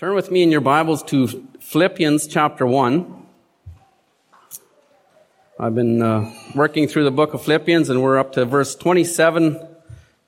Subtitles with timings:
[0.00, 1.26] Turn with me in your Bibles to
[1.60, 3.26] Philippians chapter 1.
[5.58, 9.60] I've been uh, working through the book of Philippians and we're up to verse 27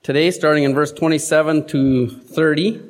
[0.03, 2.83] today, starting in verse 27 to 30.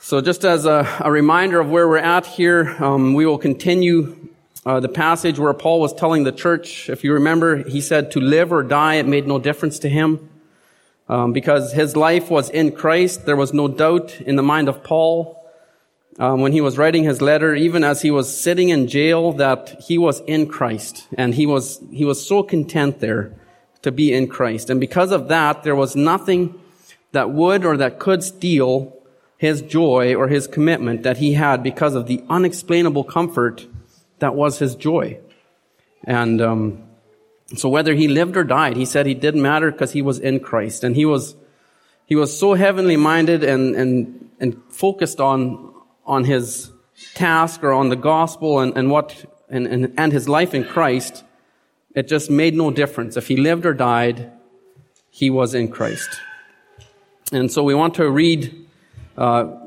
[0.00, 4.30] So just as a, a reminder of where we're at here, um, we will continue
[4.66, 8.20] uh, the passage where Paul was telling the church, if you remember, he said to
[8.20, 10.28] live or die, it made no difference to him
[11.12, 13.26] um, because his life was in Christ.
[13.26, 15.38] There was no doubt in the mind of Paul
[16.18, 19.82] um, when he was writing his letter, even as he was sitting in jail, that
[19.86, 23.34] he was in Christ, and he was he was so content there
[23.82, 26.58] to be in Christ, and because of that, there was nothing
[27.12, 28.96] that would or that could steal
[29.36, 33.66] his joy or his commitment that he had because of the unexplainable comfort
[34.20, 35.18] that was his joy,
[36.04, 36.40] and.
[36.40, 36.91] Um,
[37.56, 40.40] so whether he lived or died, he said he didn't matter because he was in
[40.40, 40.84] Christ.
[40.84, 41.36] And he was,
[42.06, 45.74] he was so heavenly minded and, and, and focused on,
[46.06, 46.70] on his
[47.14, 51.24] task or on the gospel and, and what, and, and, and his life in Christ.
[51.94, 53.16] It just made no difference.
[53.16, 54.32] If he lived or died,
[55.10, 56.08] he was in Christ.
[57.32, 58.66] And so we want to read,
[59.16, 59.58] uh,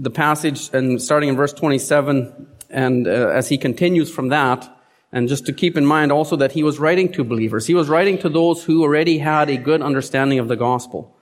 [0.00, 4.68] the passage and starting in verse 27 and uh, as he continues from that,
[5.12, 7.66] and just to keep in mind also that he was writing to believers.
[7.66, 11.16] He was writing to those who already had a good understanding of the gospel.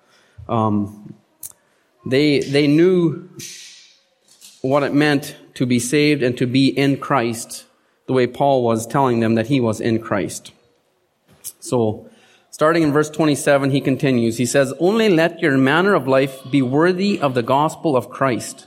[0.48, 1.14] Um,
[2.06, 3.28] they, they knew
[4.60, 7.64] what it meant to be saved and to be in Christ,
[8.06, 10.52] the way Paul was telling them that he was in Christ.
[11.60, 12.08] So,
[12.50, 14.36] starting in verse 27, he continues.
[14.36, 18.66] He says, Only let your manner of life be worthy of the gospel of Christ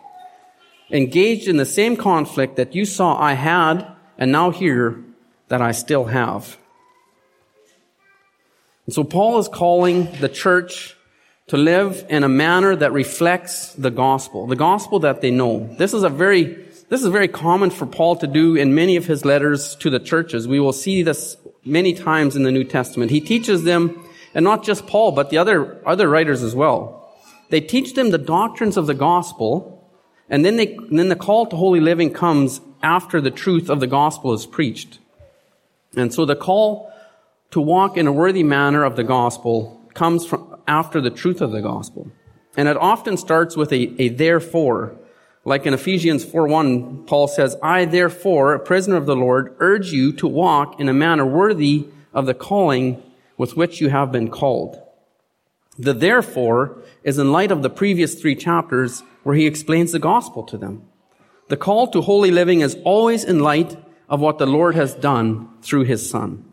[0.91, 3.87] engaged in the same conflict that you saw I had
[4.17, 5.03] and now hear
[5.47, 6.57] that I still have.
[8.85, 10.95] And so Paul is calling the church
[11.47, 15.67] to live in a manner that reflects the gospel, the gospel that they know.
[15.77, 16.43] This is a very,
[16.89, 19.99] this is very common for Paul to do in many of his letters to the
[19.99, 20.47] churches.
[20.47, 23.11] We will see this many times in the New Testament.
[23.11, 24.01] He teaches them,
[24.33, 27.13] and not just Paul, but the other, other writers as well.
[27.49, 29.80] They teach them the doctrines of the gospel,
[30.31, 33.85] and then, they, then the call to holy living comes after the truth of the
[33.85, 34.99] gospel is preached.
[35.95, 36.91] And so the call
[37.51, 41.51] to walk in a worthy manner of the gospel comes from after the truth of
[41.51, 42.09] the gospel.
[42.55, 44.95] And it often starts with a, a therefore.
[45.43, 50.13] Like in Ephesians 4.1, Paul says, I therefore, a prisoner of the Lord, urge you
[50.13, 53.03] to walk in a manner worthy of the calling
[53.37, 54.81] with which you have been called.
[55.81, 60.43] The therefore is in light of the previous three chapters where he explains the gospel
[60.43, 60.83] to them.
[61.49, 63.75] The call to holy living is always in light
[64.07, 66.45] of what the Lord has done through his son.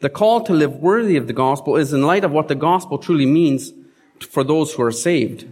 [0.00, 2.98] The call to live worthy of the gospel is in light of what the gospel
[2.98, 3.72] truly means
[4.18, 5.46] for those who are saved.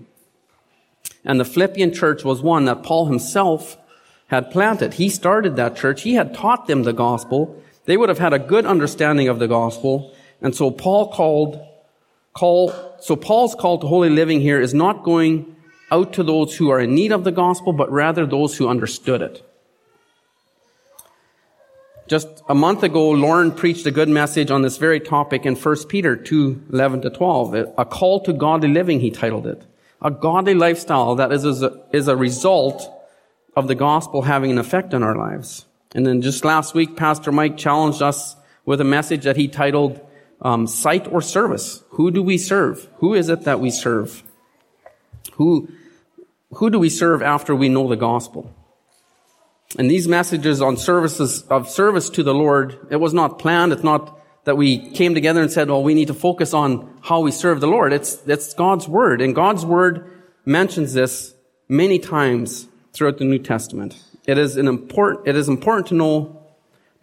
[1.24, 3.76] And the Philippian church was one that Paul himself
[4.26, 4.94] had planted.
[4.94, 6.02] He started that church.
[6.02, 7.62] He had taught them the gospel.
[7.84, 10.12] They would have had a good understanding of the gospel.
[10.42, 11.64] And so Paul called,
[12.34, 15.56] call, so Paul's call to holy living here is not going
[15.90, 19.22] out to those who are in need of the gospel, but rather those who understood
[19.22, 19.48] it.
[22.06, 25.76] Just a month ago, Lauren preached a good message on this very topic in 1
[25.88, 27.54] Peter 2, 11 to 12.
[27.78, 29.64] A call to godly living, he titled it.
[30.02, 32.90] A godly lifestyle that is a, is a result
[33.56, 35.64] of the gospel having an effect on our lives.
[35.94, 40.00] And then just last week, Pastor Mike challenged us with a message that he titled,
[40.40, 41.82] um, Sight or Service.
[41.90, 42.88] Who do we serve?
[42.96, 44.22] Who is it that we serve?
[45.34, 45.68] Who,
[46.52, 48.54] who do we serve after we know the gospel?
[49.78, 53.72] And these messages on services of service to the Lord, it was not planned.
[53.72, 57.20] It's not that we came together and said, well, we need to focus on how
[57.20, 57.92] we serve the Lord.
[57.92, 59.20] It's, it's God's word.
[59.20, 60.10] And God's word
[60.44, 61.34] mentions this
[61.68, 64.00] many times throughout the New Testament.
[64.26, 66.43] It is an important, it is important to know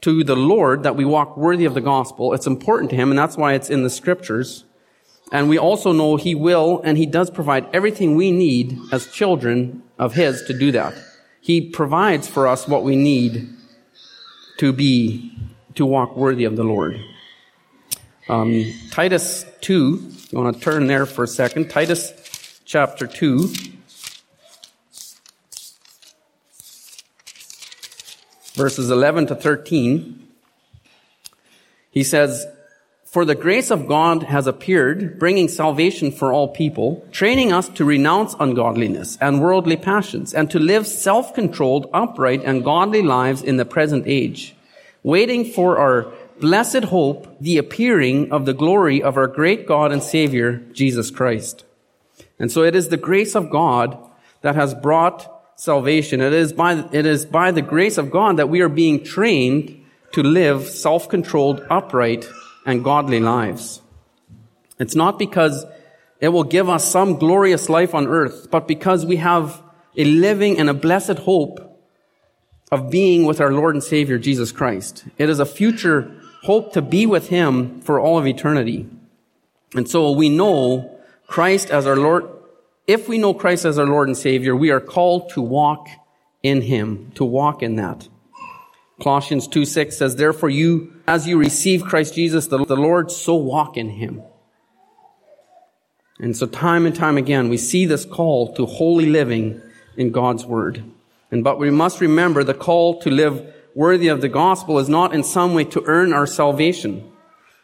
[0.01, 2.33] to the Lord that we walk worthy of the gospel.
[2.33, 4.65] It's important to Him, and that's why it's in the scriptures.
[5.31, 9.83] And we also know He will and He does provide everything we need as children
[9.97, 10.93] of His to do that.
[11.39, 13.49] He provides for us what we need
[14.57, 15.37] to be,
[15.75, 16.99] to walk worthy of the Lord.
[18.29, 21.69] Um, Titus 2, you want to turn there for a second.
[21.69, 23.53] Titus chapter 2.
[28.61, 30.27] Verses 11 to 13,
[31.89, 32.45] he says,
[33.05, 37.83] For the grace of God has appeared, bringing salvation for all people, training us to
[37.83, 43.65] renounce ungodliness and worldly passions, and to live self-controlled, upright, and godly lives in the
[43.65, 44.55] present age,
[45.01, 50.03] waiting for our blessed hope, the appearing of the glory of our great God and
[50.03, 51.65] Savior, Jesus Christ.
[52.37, 53.97] And so it is the grace of God
[54.41, 56.21] that has brought salvation.
[56.21, 59.85] It is by, it is by the grace of God that we are being trained
[60.13, 62.27] to live self-controlled, upright,
[62.65, 63.81] and godly lives.
[64.79, 65.65] It's not because
[66.19, 69.61] it will give us some glorious life on earth, but because we have
[69.97, 71.67] a living and a blessed hope
[72.71, 75.05] of being with our Lord and Savior, Jesus Christ.
[75.17, 76.11] It is a future
[76.43, 78.87] hope to be with Him for all of eternity.
[79.75, 82.27] And so we know Christ as our Lord.
[82.87, 85.87] If we know Christ as our Lord and Savior, we are called to walk
[86.41, 88.07] in Him, to walk in that.
[89.01, 93.35] Colossians 2 6 says, Therefore you, as you receive Christ Jesus, the, the Lord, so
[93.35, 94.23] walk in Him.
[96.19, 99.61] And so time and time again, we see this call to holy living
[99.97, 100.83] in God's Word.
[101.31, 105.13] And but we must remember the call to live worthy of the gospel is not
[105.13, 107.09] in some way to earn our salvation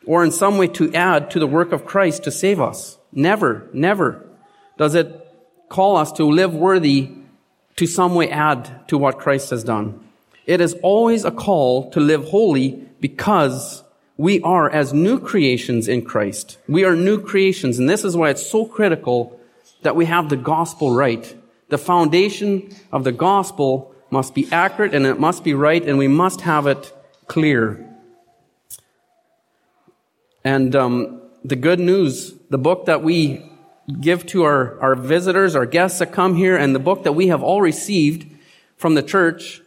[0.06, 2.98] or in some way to add to the work of Christ to save us.
[3.12, 4.27] Never, never
[4.78, 5.28] does it
[5.70, 7.12] call us to live worthy
[7.76, 10.00] to some way add to what Christ has done.
[10.46, 13.84] It is always a call to live holy because
[14.18, 16.58] we are as new creations in Christ.
[16.68, 19.40] We are new creations, and this is why it's so critical
[19.84, 21.36] that we have the gospel right.
[21.70, 26.08] The foundation of the gospel must be accurate and it must be right and we
[26.08, 26.94] must have it
[27.28, 27.86] clear.
[30.44, 33.47] And um, the good news, the book that we
[34.02, 37.28] give to our, our visitors, our guests that come here, and the book that we
[37.28, 38.30] have all received
[38.76, 39.62] from the church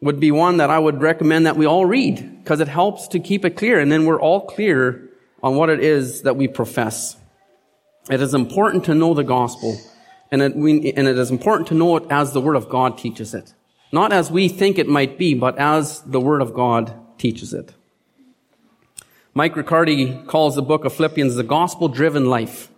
[0.00, 3.20] would be one that I would recommend that we all read because it helps to
[3.20, 5.08] keep it clear and then we're all clear
[5.42, 7.16] on what it is that we profess.
[8.10, 9.78] It is important to know the gospel
[10.32, 12.98] and it, we, and it is important to know it as the Word of God
[12.98, 13.54] teaches it.
[13.92, 17.74] Not as we think it might be, but as the Word of God teaches it.
[19.34, 22.71] Mike Riccardi calls the book of Philippians the gospel driven life.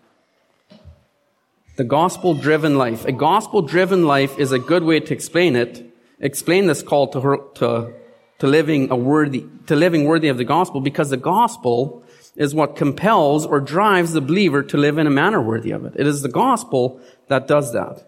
[1.76, 3.04] The gospel driven life.
[3.04, 5.84] A gospel driven life is a good way to explain it.
[6.20, 7.92] Explain this call to her, to,
[8.38, 12.04] to living a worthy, to living worthy of the gospel because the gospel
[12.36, 15.94] is what compels or drives the believer to live in a manner worthy of it.
[15.96, 18.06] It is the gospel that does that.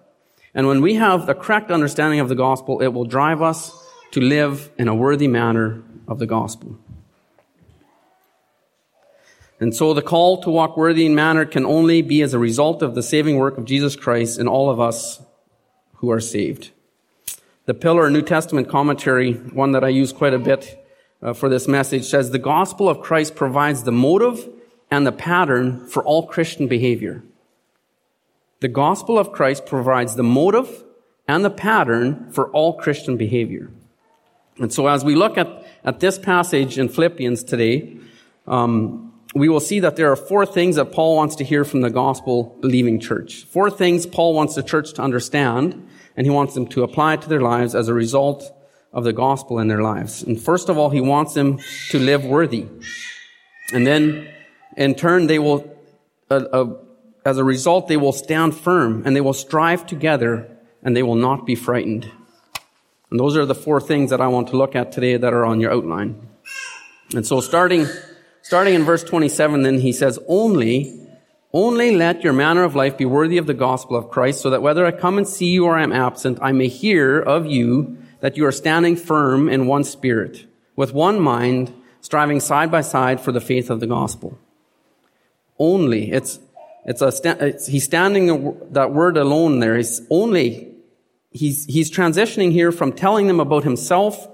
[0.54, 3.72] And when we have the correct understanding of the gospel, it will drive us
[4.12, 6.78] to live in a worthy manner of the gospel.
[9.58, 12.82] And so the call to walk worthy in manner can only be as a result
[12.82, 15.20] of the saving work of Jesus Christ in all of us
[15.94, 16.70] who are saved.
[17.64, 20.86] The Pillar New Testament commentary, one that I use quite a bit
[21.22, 24.48] uh, for this message, says the gospel of Christ provides the motive
[24.90, 27.22] and the pattern for all Christian behavior.
[28.60, 30.84] The gospel of Christ provides the motive
[31.26, 33.70] and the pattern for all Christian behavior.
[34.58, 37.98] And so as we look at, at this passage in Philippians today,
[38.46, 39.05] um,
[39.36, 41.90] we will see that there are four things that Paul wants to hear from the
[41.90, 43.44] gospel believing church.
[43.44, 45.86] Four things Paul wants the church to understand,
[46.16, 48.50] and he wants them to apply to their lives as a result
[48.94, 50.22] of the gospel in their lives.
[50.22, 51.58] And first of all, he wants them
[51.90, 52.66] to live worthy.
[53.74, 54.26] And then,
[54.74, 55.70] in turn, they will,
[56.30, 56.74] uh, uh,
[57.26, 60.48] as a result, they will stand firm and they will strive together
[60.82, 62.10] and they will not be frightened.
[63.10, 65.44] And those are the four things that I want to look at today that are
[65.44, 66.26] on your outline.
[67.14, 67.86] And so starting,
[68.46, 71.04] starting in verse 27, then he says, only,
[71.52, 74.62] only let your manner of life be worthy of the gospel of Christ so that
[74.62, 77.98] whether I come and see you or I am absent, I may hear of you
[78.20, 83.20] that you are standing firm in one spirit, with one mind, striving side by side
[83.20, 84.38] for the faith of the gospel.
[85.58, 86.38] Only, it's,
[86.84, 87.12] it's a,
[87.44, 89.76] it's, he's standing that word alone there.
[89.76, 90.72] He's only,
[91.32, 94.28] he's, he's transitioning here from telling them about himself,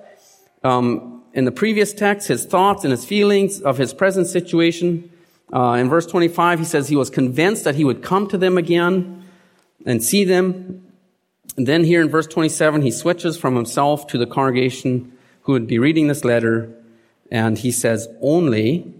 [0.62, 5.10] um, in the previous text, his thoughts and his feelings of his present situation.
[5.52, 8.58] Uh, in verse 25, he says he was convinced that he would come to them
[8.58, 9.24] again
[9.86, 10.86] and see them.
[11.56, 15.12] And then here in verse 27, he switches from himself to the congregation
[15.42, 16.72] who would be reading this letter.
[17.30, 18.94] And he says, only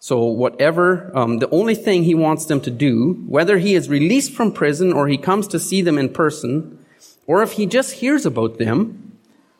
[0.00, 4.32] so whatever, um, the only thing he wants them to do, whether he is released
[4.32, 6.78] from prison or he comes to see them in person,
[7.26, 9.18] or if he just hears about them,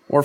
[0.08, 0.24] or,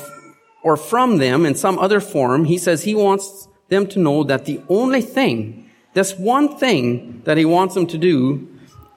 [0.64, 4.46] or from them in some other form, he says he wants them to know that
[4.46, 8.50] the only thing, this one thing that he wants them to do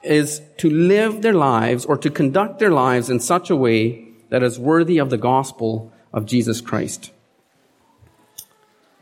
[0.03, 4.43] is to live their lives or to conduct their lives in such a way that
[4.43, 7.11] is worthy of the gospel of Jesus Christ.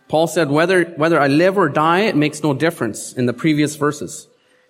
[0.07, 3.75] Paul said, whether, whether I live or die, it makes no difference in the previous
[3.75, 4.27] verses.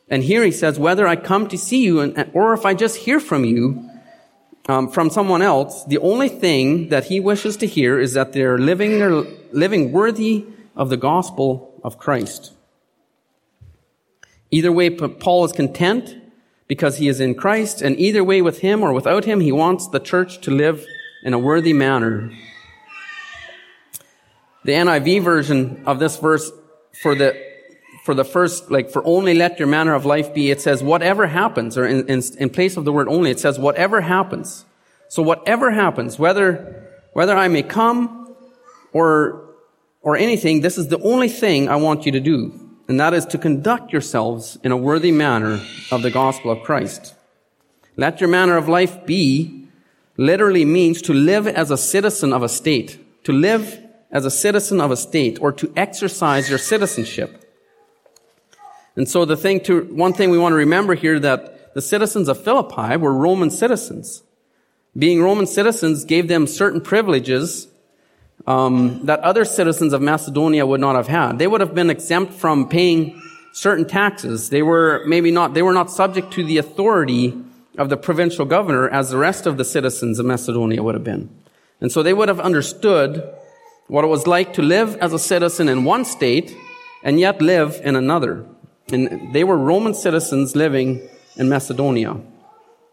[0.10, 2.98] And here he says, whether I come to see you and, or if I just
[2.98, 3.90] hear from you,
[4.68, 8.58] um, from someone else, the only thing that he wishes to hear is that they're
[8.58, 10.46] living, they're living worthy
[10.76, 12.52] of the gospel of Christ.
[14.50, 16.16] Either way, Paul is content
[16.68, 19.88] because he is in Christ, and either way, with him or without him, he wants
[19.88, 20.86] the church to live
[21.24, 22.32] in a worthy manner.
[24.64, 26.52] The NIV version of this verse
[27.04, 27.45] for the
[28.06, 31.26] for the first, like, for only let your manner of life be, it says, whatever
[31.26, 34.64] happens, or in, in, in place of the word only, it says, whatever happens.
[35.08, 38.36] So whatever happens, whether, whether I may come
[38.94, 39.56] or,
[40.04, 42.54] or anything, this is the only thing I want you to do.
[42.88, 45.60] And that is to conduct yourselves in a worthy manner
[45.92, 47.16] of the gospel of Christ.
[47.98, 49.68] Let your manner of life be
[50.16, 53.82] literally means to live as a citizen of a state, to live
[54.12, 57.42] as a citizen of a state, or to exercise your citizenship.
[58.96, 62.28] And so the thing to, one thing we want to remember here that the citizens
[62.28, 64.24] of Philippi were Roman citizens.
[64.98, 67.68] Being Roman citizens gave them certain privileges
[68.48, 71.38] um, that other citizens of Macedonia would not have had.
[71.40, 73.22] They would have been exempt from paying
[73.52, 74.50] certain taxes.
[74.50, 77.34] They were maybe not, they were not subject to the authority
[77.78, 81.30] of the provincial governor as the rest of the citizens of Macedonia would have been.
[81.82, 83.34] And so they would have understood
[83.88, 86.56] what it was like to live as a citizen in one state
[87.04, 88.46] and yet live in another.
[88.92, 92.20] And they were Roman citizens living in Macedonia.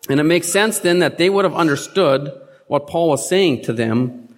[0.09, 2.33] And it makes sense then that they would have understood
[2.67, 4.35] what Paul was saying to them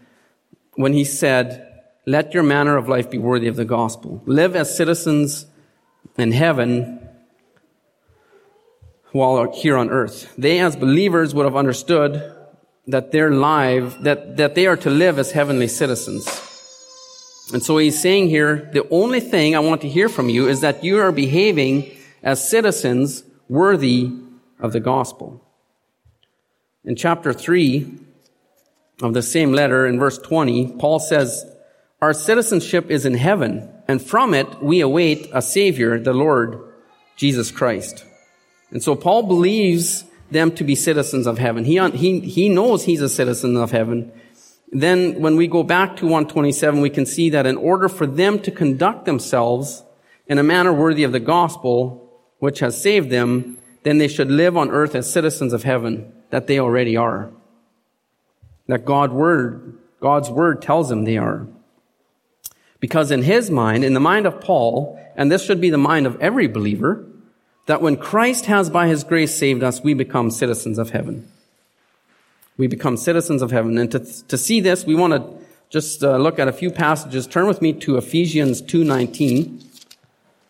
[0.75, 1.71] when he said,
[2.07, 4.23] let your manner of life be worthy of the gospel.
[4.27, 5.47] Live as citizens
[6.19, 7.09] in heaven
[9.13, 10.35] while here on earth.
[10.37, 12.33] They as believers would have understood
[12.89, 16.27] that their life, that, that they are to live as heavenly citizens.
[17.53, 20.61] And so he's saying here, the only thing I want to hear from you is
[20.63, 21.91] that you are behaving
[22.23, 24.11] as citizens worthy
[24.59, 25.45] of the gospel.
[26.85, 27.99] In chapter 3
[29.03, 31.45] of the same letter, in verse 20, Paul says,
[32.01, 36.61] Our citizenship is in heaven, and from it we await a Savior, the Lord
[37.17, 38.05] Jesus Christ.
[38.71, 41.65] And so Paul believes them to be citizens of heaven.
[41.65, 44.13] He, he, he knows he's a citizen of heaven,
[44.75, 48.40] then when we go back to 127, we can see that in order for them
[48.40, 49.85] to conduct themselves
[50.26, 54.57] in a manner worthy of the gospel, which has saved them, then they should live
[54.57, 57.31] on earth as citizens of heaven, that they already are.
[58.66, 61.47] That God word, God's word tells them they are.
[62.81, 66.07] Because in his mind, in the mind of Paul, and this should be the mind
[66.07, 67.07] of every believer,
[67.66, 71.31] that when Christ has by his grace saved us, we become citizens of heaven
[72.57, 73.79] we become citizens of heaven.
[73.79, 77.27] And to, to see this, we want to just uh, look at a few passages.
[77.27, 79.65] Turn with me to Ephesians 2.19.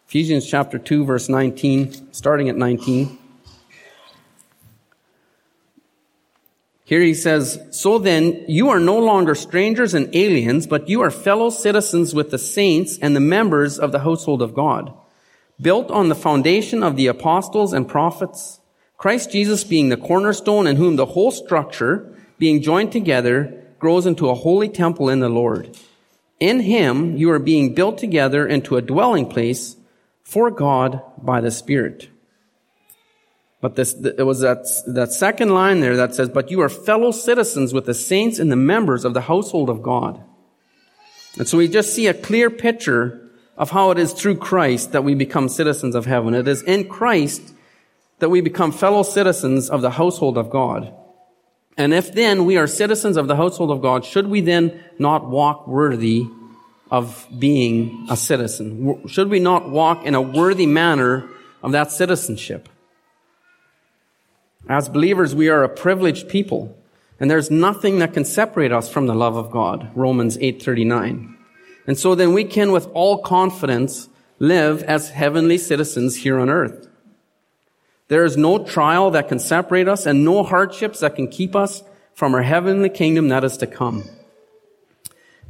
[0.06, 3.18] Ephesians chapter 2, verse 19, starting at 19.
[6.86, 11.10] Here he says, So then, you are no longer strangers and aliens, but you are
[11.10, 14.92] fellow citizens with the saints and the members of the household of God,
[15.58, 18.60] built on the foundation of the apostles and prophets,
[19.04, 24.30] Christ Jesus being the cornerstone in whom the whole structure, being joined together, grows into
[24.30, 25.76] a holy temple in the Lord.
[26.40, 29.76] In him you are being built together into a dwelling place
[30.22, 32.08] for God by the Spirit.
[33.60, 37.10] But this, it was that, that second line there that says, but you are fellow
[37.10, 40.24] citizens with the saints and the members of the household of God.
[41.36, 45.04] And so we just see a clear picture of how it is through Christ that
[45.04, 46.32] we become citizens of heaven.
[46.32, 47.50] It is in Christ
[48.18, 50.92] that we become fellow citizens of the household of God.
[51.76, 55.28] And if then we are citizens of the household of God, should we then not
[55.28, 56.26] walk worthy
[56.90, 59.06] of being a citizen?
[59.08, 61.28] Should we not walk in a worthy manner
[61.62, 62.68] of that citizenship?
[64.68, 66.76] As believers, we are a privileged people,
[67.18, 69.90] and there's nothing that can separate us from the love of God.
[69.94, 71.34] Romans 8:39.
[71.86, 76.88] And so then we can with all confidence live as heavenly citizens here on earth.
[78.08, 81.82] There is no trial that can separate us and no hardships that can keep us
[82.14, 84.04] from our heavenly kingdom that is to come.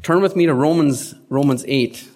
[0.03, 2.09] Turn with me to Romans, Romans 8.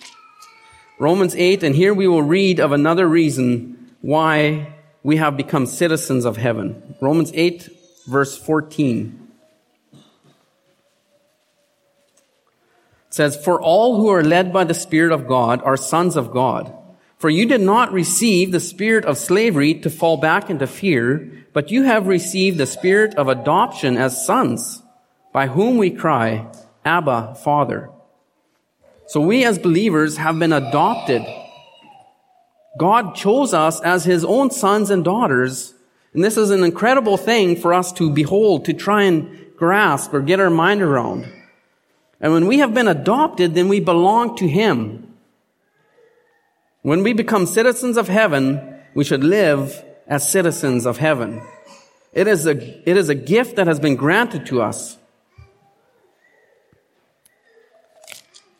[0.99, 6.25] Romans 8, and here we will read of another reason why we have become citizens
[6.25, 6.97] of heaven.
[7.01, 7.69] Romans 8,
[8.07, 9.29] verse 14.
[13.09, 16.31] It says, For all who are led by the Spirit of God are sons of
[16.31, 16.75] God.
[17.19, 21.71] For you did not receive the spirit of slavery to fall back into fear, but
[21.71, 24.83] you have received the spirit of adoption as sons,
[25.33, 26.47] by whom we cry,
[26.85, 27.91] Abba, Father.
[29.09, 31.23] So we as believers have been adopted.
[32.79, 35.75] God chose us as his own sons and daughters.
[36.15, 40.21] And this is an incredible thing for us to behold, to try and grasp or
[40.21, 41.27] get our mind around.
[42.21, 45.08] And when we have been adopted, then we belong to him.
[46.83, 51.43] When we become citizens of heaven, we should live as citizens of heaven.
[52.13, 52.53] It is a,
[52.89, 54.97] it is a gift that has been granted to us.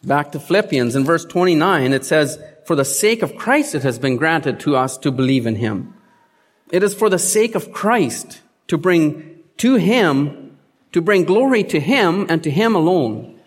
[0.03, 3.99] Back to Philippians in verse 29, it says, For the sake of Christ it has
[3.99, 5.95] been granted to us to believe in him.
[6.71, 10.59] It is for the sake of Christ to bring to him,
[10.93, 13.38] to bring glory to him and to him alone.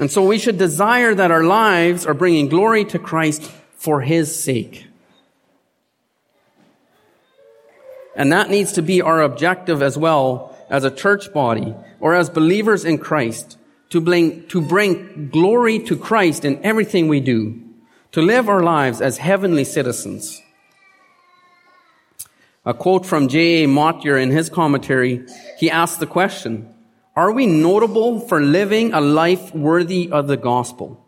[0.00, 4.34] And so we should desire that our lives are bringing glory to Christ for his
[4.34, 4.86] sake.
[8.14, 12.30] And that needs to be our objective as well as a church body or as
[12.30, 13.58] believers in Christ
[13.90, 17.60] to bring, to bring glory to Christ in everything we do,
[18.12, 20.40] to live our lives as heavenly citizens.
[22.64, 23.66] A quote from J.A.
[23.66, 25.26] Motyer in his commentary,
[25.58, 26.71] he asked the question,
[27.14, 30.98] are we notable for living a life worthy of the gospel?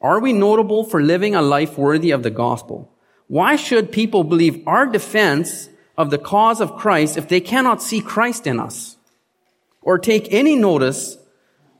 [0.00, 2.90] Are we notable for living a life worthy of the gospel?
[3.28, 8.00] Why should people believe our defense of the cause of Christ if they cannot see
[8.00, 8.96] Christ in us?
[9.82, 11.18] Or take any notice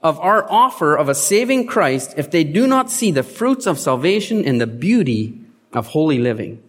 [0.02, 3.78] of our offer of a saving Christ if they do not see the fruits of
[3.78, 5.40] salvation and the beauty
[5.73, 6.62] of holy living.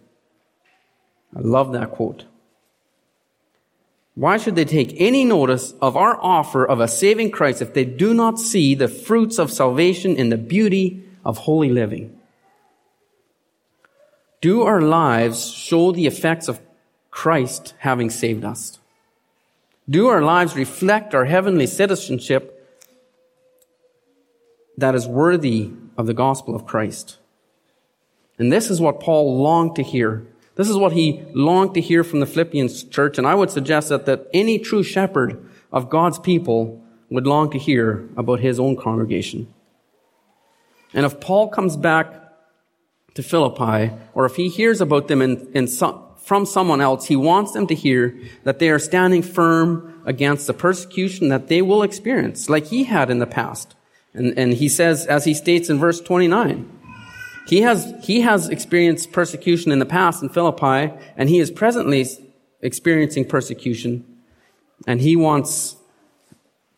[1.36, 2.24] I love that quote.
[4.20, 7.86] Why should they take any notice of our offer of a saving Christ if they
[7.86, 12.20] do not see the fruits of salvation in the beauty of holy living?
[14.42, 16.60] Do our lives show the effects of
[17.10, 18.78] Christ having saved us?
[19.88, 22.78] Do our lives reflect our heavenly citizenship
[24.76, 27.16] that is worthy of the gospel of Christ.
[28.36, 30.26] And this is what Paul longed to hear.
[30.56, 33.18] This is what he longed to hear from the Philippians church.
[33.18, 37.58] And I would suggest that, that any true shepherd of God's people would long to
[37.58, 39.52] hear about his own congregation.
[40.92, 42.14] And if Paul comes back
[43.14, 47.16] to Philippi, or if he hears about them in, in some, from someone else, he
[47.16, 51.82] wants them to hear that they are standing firm against the persecution that they will
[51.82, 53.74] experience, like he had in the past.
[54.14, 56.79] And, and he says, as he states in verse 29,
[57.50, 62.06] he has, he has experienced persecution in the past in Philippi, and he is presently
[62.62, 64.04] experiencing persecution,
[64.86, 65.74] and he wants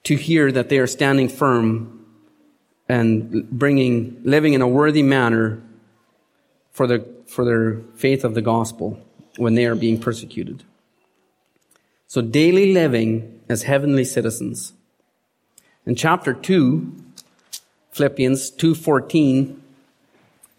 [0.04, 2.06] to hear that they are standing firm
[2.88, 5.62] and bringing, living in a worthy manner
[6.70, 8.98] for the, for their faith of the gospel
[9.36, 10.64] when they are being persecuted.
[12.06, 14.72] So daily living as heavenly citizens.
[15.84, 16.96] In chapter 2,
[17.90, 19.61] Philippians 2:14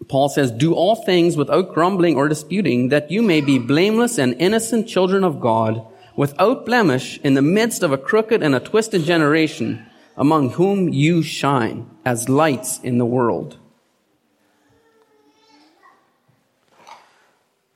[0.08, 4.36] Paul says, "Do all things without grumbling or disputing, that you may be blameless and
[4.38, 5.82] innocent children of God,
[6.16, 9.84] without blemish in the midst of a crooked and a twisted generation,
[10.16, 13.56] among whom you shine as lights in the world."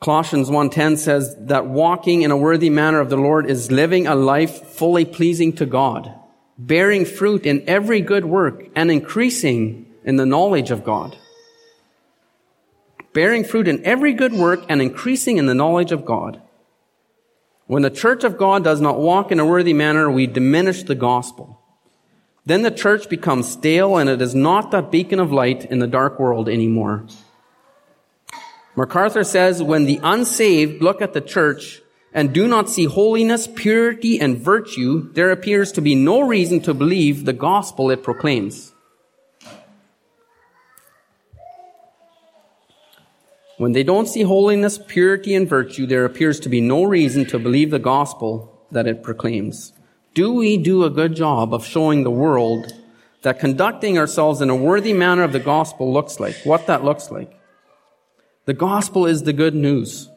[0.01, 4.15] Colossians 1:10 says that walking in a worthy manner of the Lord is living a
[4.15, 6.13] life fully pleasing to God
[6.59, 11.17] bearing fruit in every good work and increasing in the knowledge of God.
[13.19, 16.41] Bearing fruit in every good work and increasing in the knowledge of God.
[17.67, 20.95] When the church of God does not walk in a worthy manner, we diminish the
[20.95, 21.61] gospel.
[22.47, 25.89] Then the church becomes stale and it is not that beacon of light in the
[25.89, 27.07] dark world anymore.
[28.77, 31.83] MacArthur says, when the unsaved look at the church,
[32.15, 36.73] and do not see holiness, purity, and virtue, there appears to be no reason to
[36.73, 38.75] believe the gospel it proclaims.
[43.59, 47.41] When they don't see holiness, purity, and virtue, there appears to be no reason to
[47.41, 49.73] believe the gospel that it proclaims.
[50.15, 52.73] Do we do a good job of showing the world
[53.23, 57.11] that conducting ourselves in a worthy manner of the gospel looks like, what that looks
[57.11, 57.37] like?
[58.45, 60.09] The gospel is the good news.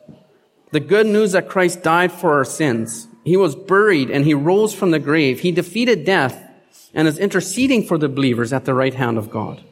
[0.72, 3.08] The good news that Christ died for our sins.
[3.26, 5.40] He was buried and he rose from the grave.
[5.40, 6.48] He defeated death
[6.94, 9.64] and is interceding for the believers at the right hand of God.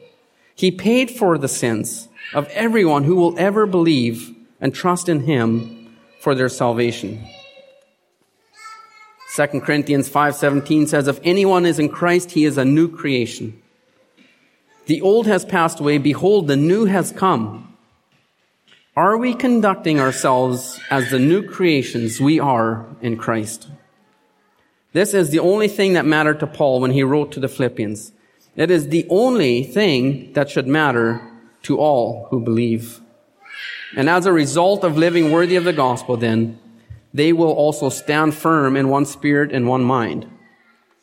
[0.56, 5.96] He paid for the sins of everyone who will ever believe and trust in him
[6.20, 7.24] for their salvation.
[9.34, 13.60] 2 Corinthians 5:17 says if anyone is in Christ he is a new creation.
[14.86, 17.76] The old has passed away behold the new has come.
[18.96, 23.68] Are we conducting ourselves as the new creations we are in Christ?
[24.92, 28.10] This is the only thing that mattered to Paul when he wrote to the Philippians.
[28.56, 31.22] It is the only thing that should matter
[31.62, 33.00] to all who believe.
[33.96, 36.58] And as a result of living worthy of the gospel, then,
[37.12, 40.30] they will also stand firm in one spirit and one mind.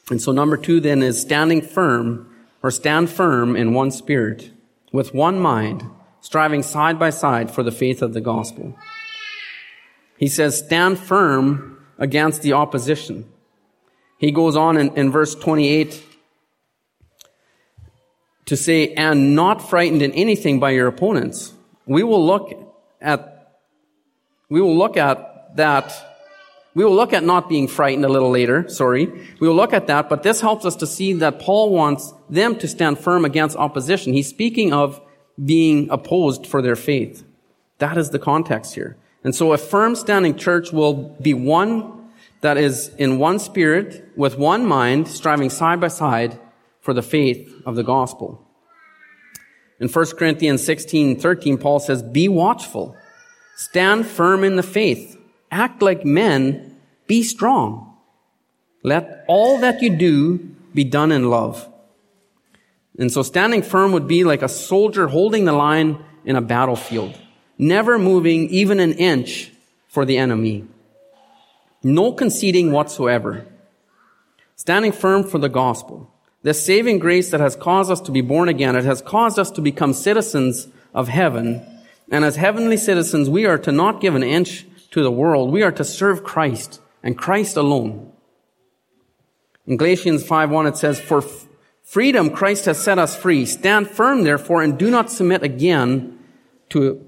[0.09, 4.51] And so number two then is standing firm or stand firm in one spirit
[4.91, 5.83] with one mind,
[6.21, 8.77] striving side by side for the faith of the gospel.
[10.17, 13.29] He says, stand firm against the opposition.
[14.17, 16.03] He goes on in, in verse 28
[18.47, 21.53] to say, and not frightened in anything by your opponents.
[21.85, 22.51] We will look
[22.99, 23.59] at,
[24.49, 25.93] we will look at that.
[26.73, 29.07] We will look at not being frightened a little later, sorry.
[29.39, 32.57] We will look at that, but this helps us to see that Paul wants them
[32.59, 34.13] to stand firm against opposition.
[34.13, 35.01] He's speaking of
[35.43, 37.23] being opposed for their faith.
[37.79, 38.95] That is the context here.
[39.23, 42.09] And so a firm standing church will be one
[42.41, 46.39] that is in one spirit, with one mind, striving side by side
[46.87, 48.41] for the faith of the gospel.
[49.81, 52.95] In 1 Corinthians 16, 13, Paul says, Be watchful,
[53.57, 55.17] stand firm in the faith,
[55.51, 57.93] act like men, be strong.
[58.83, 60.37] Let all that you do
[60.73, 61.67] be done in love.
[62.97, 67.19] And so standing firm would be like a soldier holding the line in a battlefield,
[67.57, 69.51] never moving even an inch
[69.89, 70.65] for the enemy.
[71.83, 73.45] No conceding whatsoever.
[74.55, 76.13] Standing firm for the gospel.
[76.47, 79.51] The saving grace that has caused us to be born again, it has caused us
[79.51, 81.61] to become citizens of heaven.
[82.09, 85.51] And as heavenly citizens, we are to not give an inch to the world.
[85.51, 88.13] We are to serve Christ and Christ alone.
[89.65, 91.21] In Galatians 5.1 it says, For
[91.83, 93.45] freedom Christ has set us free.
[93.45, 96.17] Stand firm therefore and do not submit again
[96.69, 97.05] to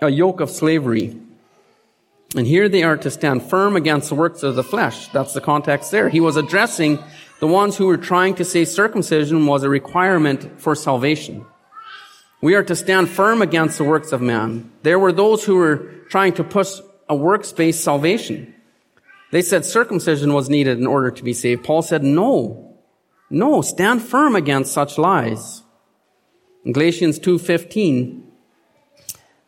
[0.00, 1.14] a yoke of slavery.
[2.34, 5.08] And here they are to stand firm against the works of the flesh.
[5.08, 6.08] That's the context there.
[6.08, 7.04] He was addressing
[7.40, 11.44] the ones who were trying to say circumcision was a requirement for salvation.
[12.40, 14.70] We are to stand firm against the works of man.
[14.82, 15.76] There were those who were
[16.08, 18.54] trying to push a works-based salvation.
[19.32, 21.64] They said circumcision was needed in order to be saved.
[21.64, 22.78] Paul said, no,
[23.28, 25.62] no, stand firm against such lies.
[26.64, 28.22] In Galatians 2.15,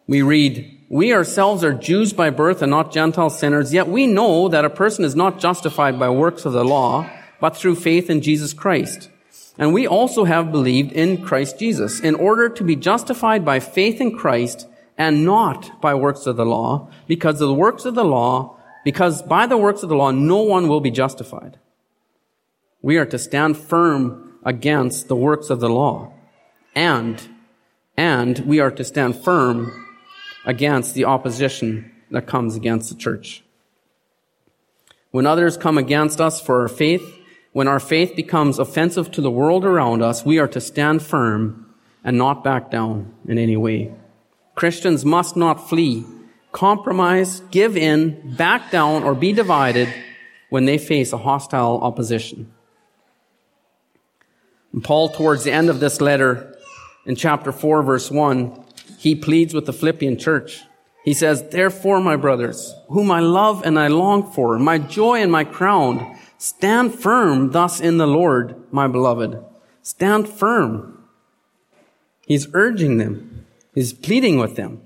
[0.07, 4.49] we read, we ourselves are Jews by birth and not Gentile sinners, yet we know
[4.49, 7.09] that a person is not justified by works of the law,
[7.41, 9.11] but through faith in Jesus Christ.
[9.59, 14.01] And we also have believed in Christ Jesus in order to be justified by faith
[14.01, 18.05] in Christ and not by works of the law, because of the works of the
[18.05, 21.59] law, because by the works of the law, no one will be justified.
[22.83, 26.13] We are to stand firm against the works of the law.
[26.75, 27.21] And,
[27.97, 29.87] and we are to stand firm
[30.45, 33.43] against the opposition that comes against the church.
[35.11, 37.18] When others come against us for our faith,
[37.59, 41.67] when our faith becomes offensive to the world around us, we are to stand firm
[42.05, 43.93] and not back down in any way.
[44.55, 46.07] Christians must not flee,
[46.53, 49.93] compromise, give in, back down, or be divided
[50.51, 52.49] when they face a hostile opposition.
[54.73, 56.57] And Paul, towards the end of this letter,
[57.07, 58.67] in chapter 4, verse 1,
[58.99, 60.63] he pleads with the Philippian church.
[61.05, 65.33] He says, Therefore, my brothers, whom I love and I long for, my joy and
[65.33, 69.45] my crown, stand firm thus in the Lord, my beloved.
[69.83, 71.05] Stand firm.
[72.27, 73.47] He's urging them.
[73.75, 74.83] He's pleading with them.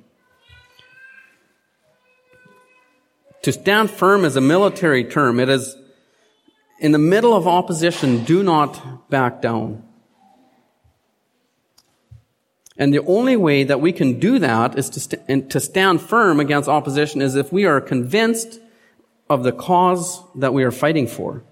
[3.42, 5.40] To stand firm is a military term.
[5.40, 5.76] It is
[6.78, 9.84] in the middle of opposition, do not back down.
[12.76, 16.40] And the only way that we can do that is to, st- to stand firm
[16.40, 18.58] against opposition is if we are convinced
[19.32, 21.42] of the cause that we are fighting for.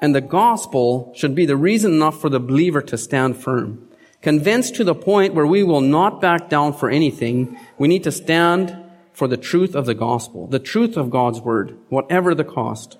[0.00, 3.86] And the gospel should be the reason enough for the believer to stand firm.
[4.22, 8.12] Convinced to the point where we will not back down for anything, we need to
[8.12, 8.76] stand
[9.12, 12.96] for the truth of the gospel, the truth of God's word, whatever the cost.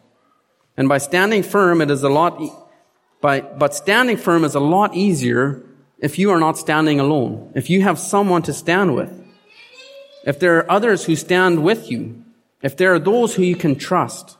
[0.76, 2.52] And by standing firm, it is a lot, e-
[3.22, 5.62] by, but standing firm is a lot easier
[5.98, 9.12] if you are not standing alone, if you have someone to stand with,
[10.26, 12.24] if there are others who stand with you,
[12.62, 14.36] if there are those who you can trust.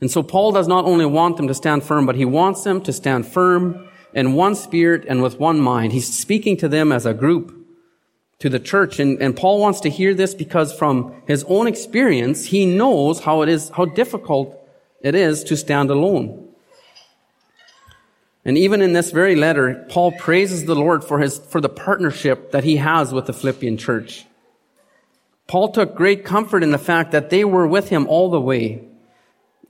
[0.00, 2.80] And so Paul does not only want them to stand firm, but he wants them
[2.82, 5.92] to stand firm in one spirit and with one mind.
[5.92, 7.54] He's speaking to them as a group,
[8.38, 9.00] to the church.
[9.00, 13.42] And, and Paul wants to hear this because from his own experience, he knows how
[13.42, 14.56] it is, how difficult
[15.00, 16.48] it is to stand alone.
[18.44, 22.52] And even in this very letter, Paul praises the Lord for his, for the partnership
[22.52, 24.24] that he has with the Philippian church.
[25.48, 28.84] Paul took great comfort in the fact that they were with him all the way.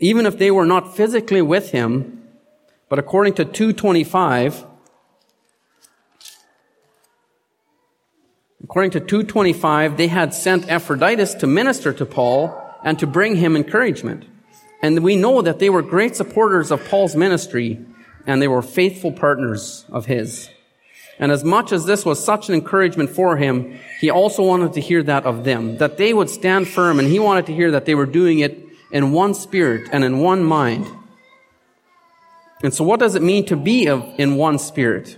[0.00, 2.22] even if they were not physically with him,
[2.88, 4.64] but according to 225,
[8.62, 13.56] according to 225, they had sent Epaphroditus to minister to Paul and to bring him
[13.56, 14.24] encouragement.
[14.82, 17.84] And we know that they were great supporters of Paul's ministry
[18.24, 20.48] and they were faithful partners of his.
[21.18, 24.80] And as much as this was such an encouragement for him, he also wanted to
[24.80, 27.86] hear that of them, that they would stand firm, and he wanted to hear that
[27.86, 30.86] they were doing it in one spirit and in one mind.
[32.62, 35.16] And so what does it mean to be in one spirit?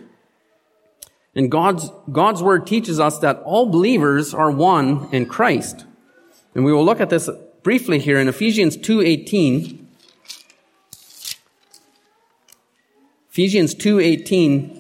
[1.35, 5.85] And God's, God's word teaches us that all believers are one in Christ.
[6.55, 7.31] And we will look at this
[7.63, 9.87] briefly here in Ephesians 2:18.
[13.31, 14.80] Ephesians 2:18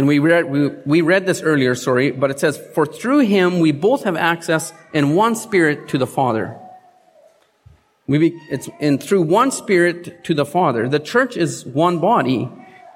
[0.00, 3.58] and we read, we, we read this earlier, sorry, but it says, For through him
[3.58, 6.58] we both have access in one spirit to the Father.
[8.06, 10.88] We be, it's and through one spirit to the Father.
[10.88, 12.48] The church is one body,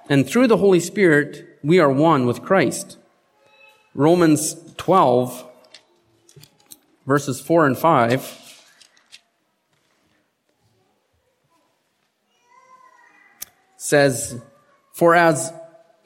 [0.08, 2.96] and through the Holy Spirit we are one with Christ.
[3.92, 5.46] Romans 12,
[7.04, 8.40] verses 4 and 5.
[13.76, 14.40] says,
[14.94, 15.52] For as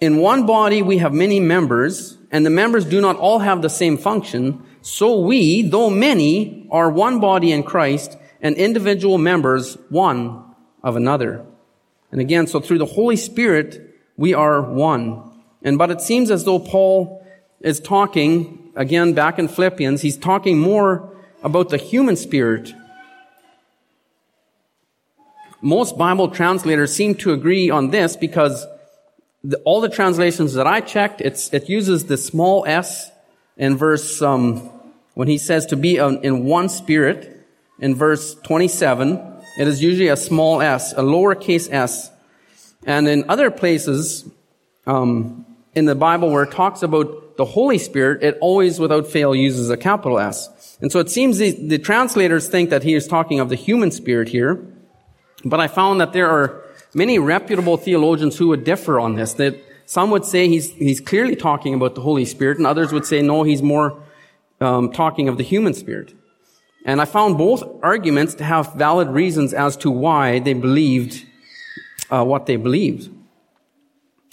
[0.00, 3.70] in one body we have many members, and the members do not all have the
[3.70, 10.44] same function, so we, though many, are one body in Christ, and individual members one
[10.82, 11.44] of another.
[12.12, 15.22] And again, so through the Holy Spirit, we are one.
[15.62, 17.26] And but it seems as though Paul
[17.60, 22.72] is talking, again, back in Philippians, he's talking more about the human spirit.
[25.60, 28.64] Most Bible translators seem to agree on this because
[29.44, 33.10] the, all the translations that I checked, it uses the small s
[33.56, 34.70] in verse, um,
[35.14, 37.46] when he says to be in one spirit,
[37.80, 39.20] in verse 27,
[39.58, 42.10] it is usually a small s, a lowercase s.
[42.86, 44.28] And in other places,
[44.86, 49.34] um, in the Bible where it talks about the Holy Spirit, it always without fail
[49.34, 50.76] uses a capital S.
[50.80, 53.90] And so it seems the, the translators think that he is talking of the human
[53.90, 54.64] spirit here.
[55.44, 59.34] But I found that there are many reputable theologians who would differ on this.
[59.34, 63.06] That some would say he's, he's clearly talking about the Holy Spirit, and others would
[63.06, 64.02] say no, he's more
[64.60, 66.14] um, talking of the human spirit.
[66.84, 71.24] And I found both arguments to have valid reasons as to why they believed
[72.10, 73.10] uh, what they believed.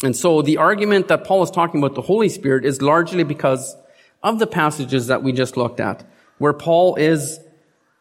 [0.04, 3.76] And so the argument that Paul is talking about the Holy Spirit is largely because
[4.24, 6.04] of the passages that we just looked at,
[6.38, 7.40] where Paul is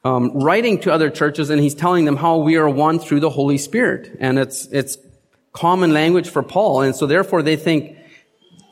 [0.04, 3.30] um, writing to other churches and he's telling them how we are one through the
[3.30, 4.16] Holy Spirit.
[4.20, 4.98] And it's, it's
[5.52, 6.82] common language for Paul.
[6.82, 7.96] And so therefore they think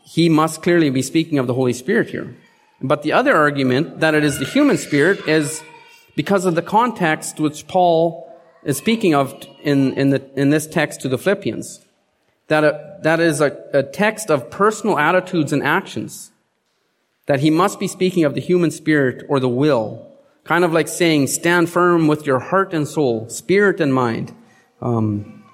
[0.04, 2.36] he must clearly be speaking of the Holy Spirit here.
[2.82, 5.62] But the other argument that it is the human spirit is
[6.16, 8.28] because of the context which Paul
[8.62, 11.80] is speaking of in, in, the, in this text to the Philippians.
[12.48, 16.30] That, a, that is a, a text of personal attitudes and actions.
[17.26, 20.11] That he must be speaking of the human spirit or the will
[20.44, 24.34] Kind of like saying, stand firm with your heart and soul, spirit and mind.
[24.80, 25.44] Um,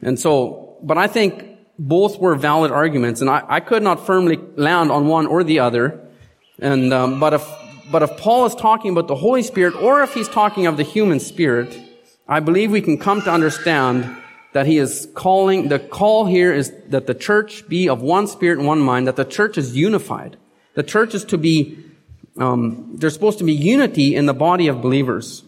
[0.00, 1.44] and so, but I think
[1.78, 5.58] both were valid arguments, and I, I could not firmly land on one or the
[5.60, 6.00] other.
[6.60, 7.48] And um, but if
[7.90, 10.82] but if Paul is talking about the Holy Spirit, or if he's talking of the
[10.82, 11.76] human spirit,
[12.28, 14.16] I believe we can come to understand
[14.52, 15.68] that he is calling.
[15.68, 19.06] The call here is that the church be of one spirit and one mind.
[19.06, 20.36] That the church is unified.
[20.74, 21.78] The church is to be
[22.38, 25.44] um, there's supposed to be unity in the body of believers.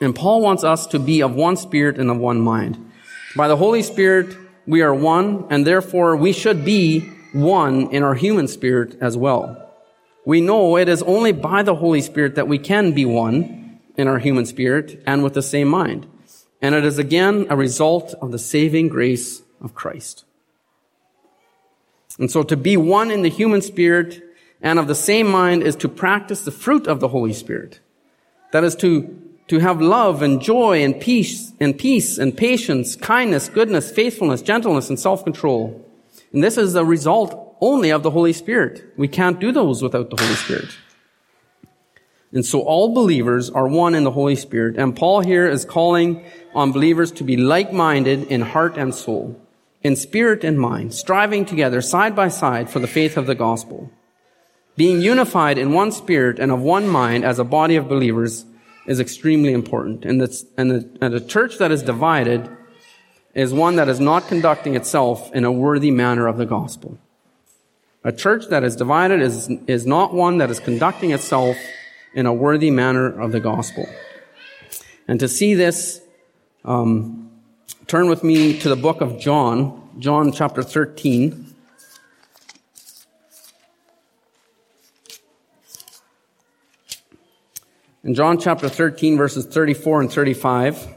[0.00, 2.92] And Paul wants us to be of one spirit and of one mind.
[3.34, 7.00] By the Holy Spirit, we are one, and therefore we should be
[7.32, 9.62] one in our human spirit as well.
[10.24, 14.08] We know it is only by the Holy Spirit that we can be one in
[14.08, 16.06] our human spirit and with the same mind.
[16.60, 20.24] And it is again a result of the saving grace of Christ.
[22.18, 24.22] And so to be one in the human spirit
[24.60, 27.80] and of the same mind is to practice the fruit of the Holy Spirit.
[28.52, 33.48] That is to, to have love and joy and peace and peace and patience, kindness,
[33.48, 35.84] goodness, faithfulness, gentleness, and self-control.
[36.32, 38.84] And this is the result only of the Holy Spirit.
[38.96, 40.76] We can't do those without the Holy Spirit.
[42.32, 44.76] And so all believers are one in the Holy Spirit.
[44.76, 49.40] And Paul here is calling on believers to be like-minded in heart and soul,
[49.82, 53.90] in spirit and mind, striving together side by side for the faith of the gospel.
[54.76, 58.44] Being unified in one spirit and of one mind as a body of believers
[58.86, 60.04] is extremely important.
[60.04, 60.20] And,
[60.56, 62.48] and, the, and a church that is divided
[63.34, 66.98] is one that is not conducting itself in a worthy manner of the gospel.
[68.04, 71.56] A church that is divided is, is not one that is conducting itself
[72.14, 73.86] in a worthy manner of the gospel.
[75.08, 76.00] And to see this
[76.66, 77.30] Um,
[77.86, 81.45] turn with me to the book of John, John chapter 13.
[88.06, 90.94] In John chapter 13, verses 34 and 35,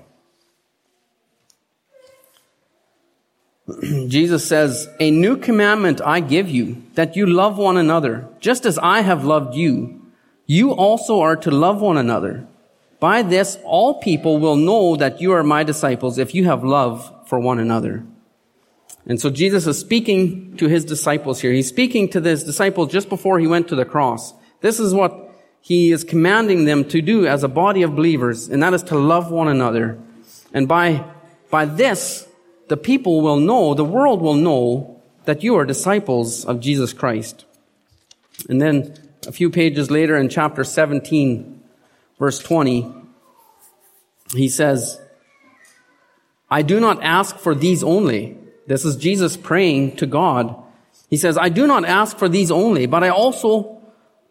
[4.08, 8.78] Jesus says, A new commandment I give you, that you love one another, just as
[8.78, 10.00] I have loved you.
[10.45, 12.48] You also are to love one another.
[13.00, 17.28] By this, all people will know that you are my disciples if you have love
[17.28, 18.06] for one another.
[19.08, 21.54] And so Jesus is speaking to his disciples here.
[21.54, 24.36] He's speaking to his disciples just before he went to the cross.
[24.62, 25.29] This is what
[25.62, 28.98] he is commanding them to do as a body of believers, and that is to
[28.98, 30.00] love one another.
[30.54, 31.04] And by,
[31.50, 32.28] by this,
[32.69, 37.45] the people will know, the world will know that you are disciples of Jesus Christ.
[38.48, 38.95] And then
[39.28, 41.62] a few pages later in chapter 17,
[42.17, 42.91] verse 20,
[44.36, 45.00] he says,
[46.50, 48.38] I do not ask for these only.
[48.65, 50.56] This is Jesus praying to God.
[51.10, 53.79] He says, I do not ask for these only, but I also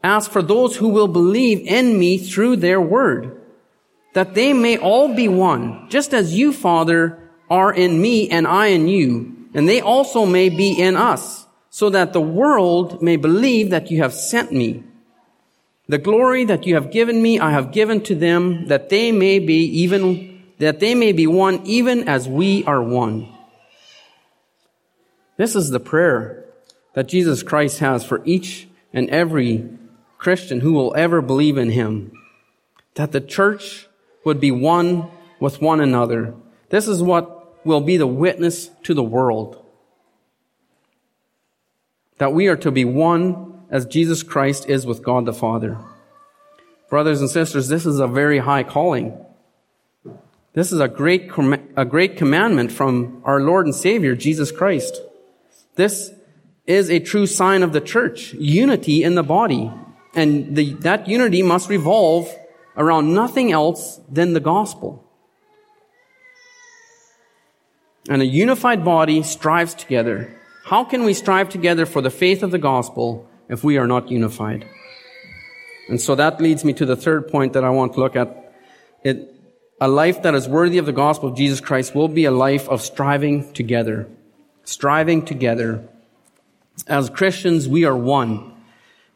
[0.03, 3.41] ask for those who will believe in me through their word,
[4.15, 7.19] that they may all be one, just as you, Father,
[7.51, 11.91] are in me and I in you, and they also may be in us, so
[11.91, 14.83] that the world may believe that you have sent me.
[15.89, 19.39] The glory that you have given me, I have given to them, that they may
[19.39, 23.33] be even, that they may be one even as we are one.
[25.39, 26.45] This is the prayer
[26.95, 29.69] that Jesus Christ has for each and every
[30.19, 32.13] Christian who will ever believe in him.
[32.95, 33.87] That the church
[34.25, 35.09] would be one
[35.41, 36.35] with one another.
[36.69, 39.65] This is what will be the witness to the world.
[42.19, 45.79] That we are to be one as Jesus Christ is with God the Father.
[46.91, 49.17] Brothers and sisters, this is a very high calling.
[50.55, 51.31] This is a great,
[51.77, 55.01] a great commandment from our Lord and Savior, Jesus Christ.
[55.77, 56.11] This
[56.67, 59.71] is a true sign of the church, unity in the body.
[60.15, 62.35] And the, that unity must revolve
[62.77, 65.05] around nothing else than the gospel.
[68.09, 70.35] And a unified body strives together.
[70.65, 74.11] How can we strive together for the faith of the gospel if we are not
[74.11, 74.67] unified?
[75.89, 78.55] And so that leads me to the third point that I want to look at.
[79.03, 79.35] It,
[79.81, 82.69] a life that is worthy of the gospel of Jesus Christ will be a life
[82.69, 84.09] of striving together.
[84.65, 85.89] Striving together.
[86.87, 88.55] As Christians, we are one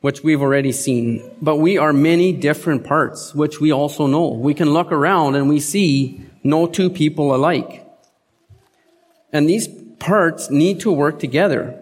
[0.03, 1.23] which we've already seen.
[1.41, 4.29] But we are many different parts, which we also know.
[4.29, 7.87] We can look around and we see no two people alike.
[9.33, 9.69] And these
[10.01, 11.81] parts need to work together.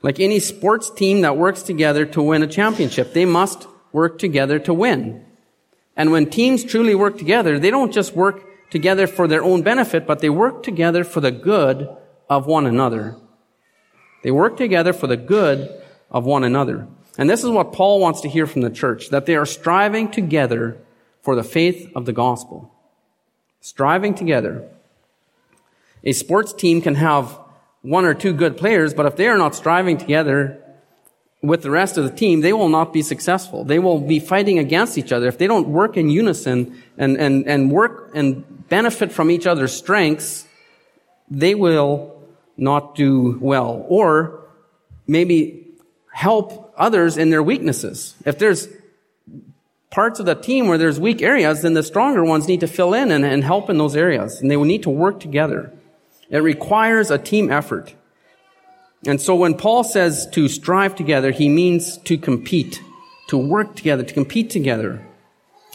[0.00, 4.58] Like any sports team that works together to win a championship, they must work together
[4.60, 5.24] to win.
[5.96, 10.06] And when teams truly work together, they don't just work together for their own benefit,
[10.06, 11.88] but they work together for the good
[12.30, 13.16] of one another.
[14.22, 15.68] They work together for the good
[16.10, 16.88] of one another.
[17.18, 20.10] And this is what Paul wants to hear from the church, that they are striving
[20.10, 20.78] together
[21.20, 22.72] for the faith of the gospel.
[23.60, 24.68] Striving together.
[26.04, 27.36] A sports team can have
[27.82, 30.62] one or two good players, but if they are not striving together
[31.42, 33.64] with the rest of the team, they will not be successful.
[33.64, 35.26] They will be fighting against each other.
[35.26, 39.72] If they don't work in unison and, and, and work and benefit from each other's
[39.72, 40.46] strengths,
[41.30, 42.22] they will
[42.56, 43.84] not do well.
[43.88, 44.44] Or
[45.06, 45.67] maybe
[46.18, 48.16] help others in their weaknesses.
[48.26, 48.66] If there's
[49.88, 52.92] parts of the team where there's weak areas, then the stronger ones need to fill
[52.92, 54.40] in and, and help in those areas.
[54.40, 55.72] And they will need to work together.
[56.28, 57.94] It requires a team effort.
[59.06, 62.82] And so when Paul says to strive together, he means to compete,
[63.28, 65.06] to work together, to compete together.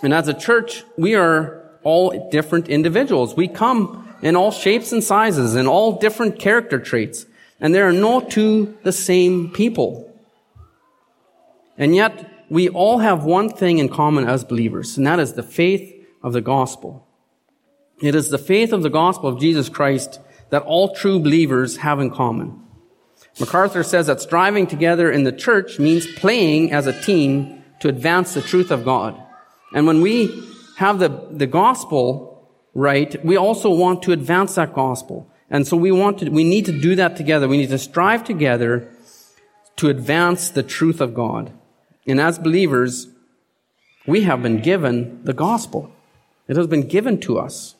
[0.02, 3.34] And as a church, we are all different individuals.
[3.34, 7.26] We come in all shapes and sizes and all different character traits.
[7.62, 10.13] And there are no two the same people.
[11.78, 15.44] And yet, we all have one thing in common as believers, and that is the
[15.44, 17.08] faith of the gospel.
[18.02, 20.20] It is the faith of the gospel of Jesus Christ
[20.50, 22.62] that all true believers have in common.
[23.40, 28.34] MacArthur says that striving together in the church means playing as a team to advance
[28.34, 29.20] the truth of God.
[29.74, 30.48] And when we
[30.78, 35.28] have the, the gospel right, we also want to advance that gospel.
[35.50, 37.48] And so we want to, we need to do that together.
[37.48, 38.92] We need to strive together
[39.78, 41.52] to advance the truth of God.
[42.06, 43.08] And as believers,
[44.06, 45.92] we have been given the gospel.
[46.48, 47.76] It has been given to us.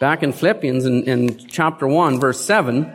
[0.00, 2.90] Back in Philippians, in, in, chapter 1, verse 7,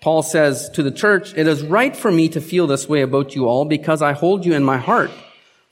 [0.00, 3.34] Paul says to the church, It is right for me to feel this way about
[3.34, 5.10] you all because I hold you in my heart.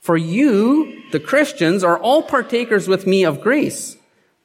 [0.01, 3.95] For you, the Christians, are all partakers with me of grace,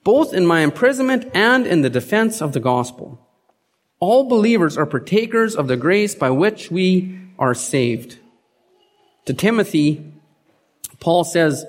[0.04, 3.18] both in my imprisonment and in the defense of the gospel.
[3.98, 8.18] All believers are partakers of the grace by which we are saved.
[9.28, 10.10] To Timothy,
[11.00, 11.66] Paul says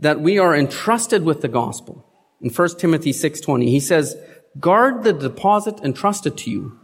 [0.00, 2.02] that we are entrusted with the gospel.
[2.40, 4.16] In 1 Timothy 6:20, he says,
[4.58, 6.78] "Guard the deposit entrusted to you."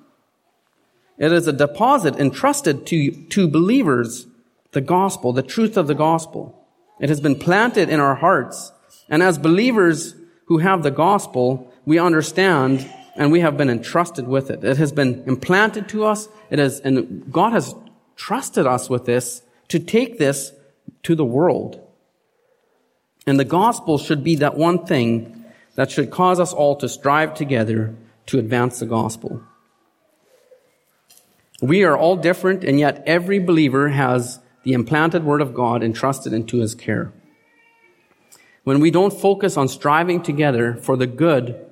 [1.17, 4.27] It is a deposit entrusted to, to believers,
[4.73, 6.55] the gospel, the truth of the gospel.
[7.01, 8.73] It has been planted in our hearts.
[9.09, 10.17] And as believers
[10.49, 14.63] who have the gospel, we understand and we have been entrusted with it.
[14.65, 16.29] It has been implanted to us.
[16.51, 17.75] It has, and God has
[18.17, 19.41] trusted us with this
[19.71, 20.53] to take this
[21.05, 21.81] to the world.
[23.27, 25.45] And the gospel should be that one thing
[25.77, 27.95] that should cause us all to strive together
[28.27, 29.43] to advance the gospel.
[31.63, 36.33] We are all different, and yet every believer has the implanted word of God entrusted
[36.33, 37.13] into his care.
[38.65, 41.65] When we don't focus on striving together for the good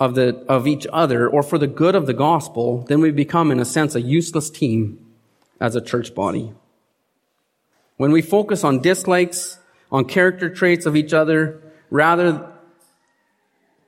[0.00, 3.50] of, the, of each other or for the good of the gospel, then we become,
[3.50, 5.04] in a sense, a useless team
[5.60, 6.52] as a church body.
[7.98, 9.58] When we focus on dislikes,
[9.90, 12.50] on character traits of each other, rather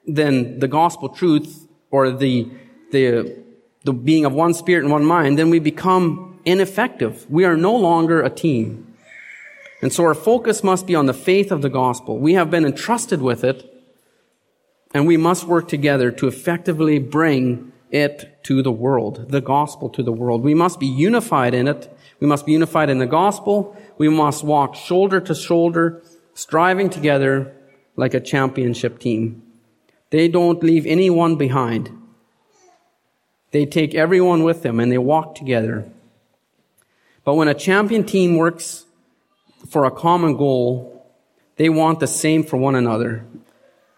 [0.06, 2.50] than the gospel truth or the,
[2.90, 3.38] the,
[3.84, 7.24] the being of one spirit and one mind, then we become ineffective.
[7.30, 8.94] We are no longer a team.
[9.80, 12.18] And so our focus must be on the faith of the gospel.
[12.18, 13.64] We have been entrusted with it,
[14.92, 20.02] and we must work together to effectively bring it to the world, the gospel to
[20.02, 20.42] the world.
[20.42, 21.92] We must be unified in it.
[22.20, 23.76] We must be unified in the gospel.
[24.00, 27.54] We must walk shoulder to shoulder, striving together
[27.96, 29.42] like a championship team.
[30.08, 31.90] They don't leave anyone behind.
[33.50, 35.86] They take everyone with them and they walk together.
[37.24, 38.86] But when a champion team works
[39.68, 41.06] for a common goal,
[41.56, 43.26] they want the same for one another.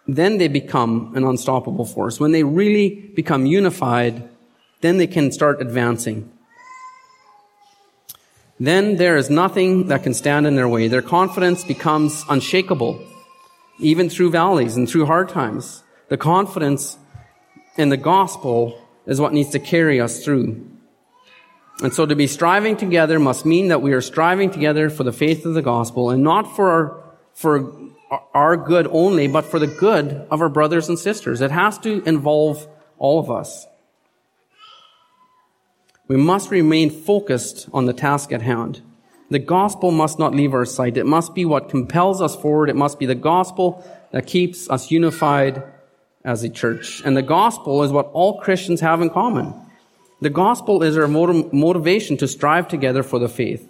[0.05, 2.19] Then they become an unstoppable force.
[2.19, 4.27] When they really become unified,
[4.81, 6.29] then they can start advancing.
[8.59, 10.87] Then there is nothing that can stand in their way.
[10.87, 13.03] Their confidence becomes unshakable,
[13.79, 15.83] even through valleys and through hard times.
[16.09, 16.97] The confidence
[17.77, 20.69] in the gospel is what needs to carry us through.
[21.81, 25.11] And so to be striving together must mean that we are striving together for the
[25.11, 27.75] faith of the gospel and not for our, for
[28.33, 31.41] our good only, but for the good of our brothers and sisters.
[31.41, 32.67] It has to involve
[32.99, 33.65] all of us.
[36.07, 38.81] We must remain focused on the task at hand.
[39.29, 40.97] The gospel must not leave our sight.
[40.97, 42.69] It must be what compels us forward.
[42.69, 45.63] It must be the gospel that keeps us unified
[46.23, 47.01] as a church.
[47.05, 49.53] And the gospel is what all Christians have in common.
[50.21, 53.67] The gospel is our motiv- motivation to strive together for the faith,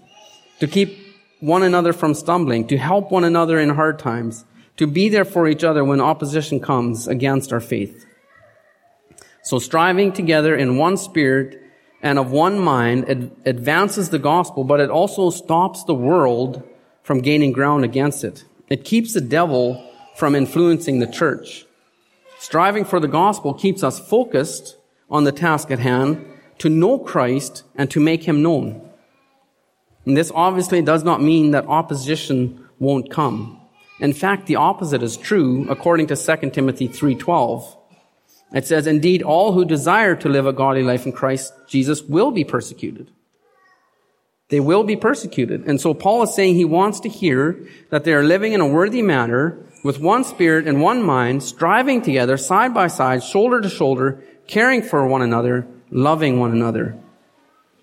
[0.60, 0.98] to keep
[1.40, 4.46] one another from stumbling, to help one another in hard times,
[4.78, 8.06] to be there for each other when opposition comes against our faith.
[9.44, 11.63] So striving together in one spirit
[12.04, 16.62] and of one mind ad- advances the gospel, but it also stops the world
[17.02, 18.44] from gaining ground against it.
[18.70, 21.66] It keeps the devil from influencing the church.
[22.38, 24.78] Striving for the gospel keeps us focused
[25.10, 26.26] on the task at hand
[26.60, 28.90] to know Christ and to make him known.
[30.06, 33.62] And this obviously does not mean that opposition won't come.
[34.00, 37.78] In fact, the opposite is true according to 2 Timothy 3:12.
[38.54, 42.32] It says, "Indeed, all who desire to live a godly life in Christ Jesus will
[42.32, 43.10] be persecuted."
[44.50, 45.66] They will be persecuted.
[45.66, 47.58] And so Paul is saying he wants to hear
[47.90, 52.02] that they are living in a worthy manner with one spirit and one mind, striving
[52.02, 56.96] together side by side, shoulder to shoulder, caring for one another, loving one another.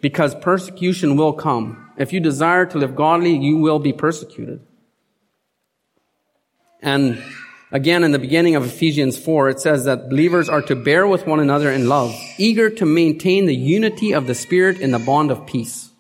[0.01, 1.91] Because persecution will come.
[1.99, 4.61] If you desire to live godly, you will be persecuted.
[6.81, 7.18] And
[7.71, 11.27] again, in the beginning of Ephesians 4, it says that believers are to bear with
[11.27, 15.31] one another in love, eager to maintain the unity of the Spirit in the bond
[15.31, 15.91] of peace.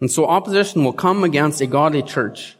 [0.00, 2.56] And so opposition will come against a godly church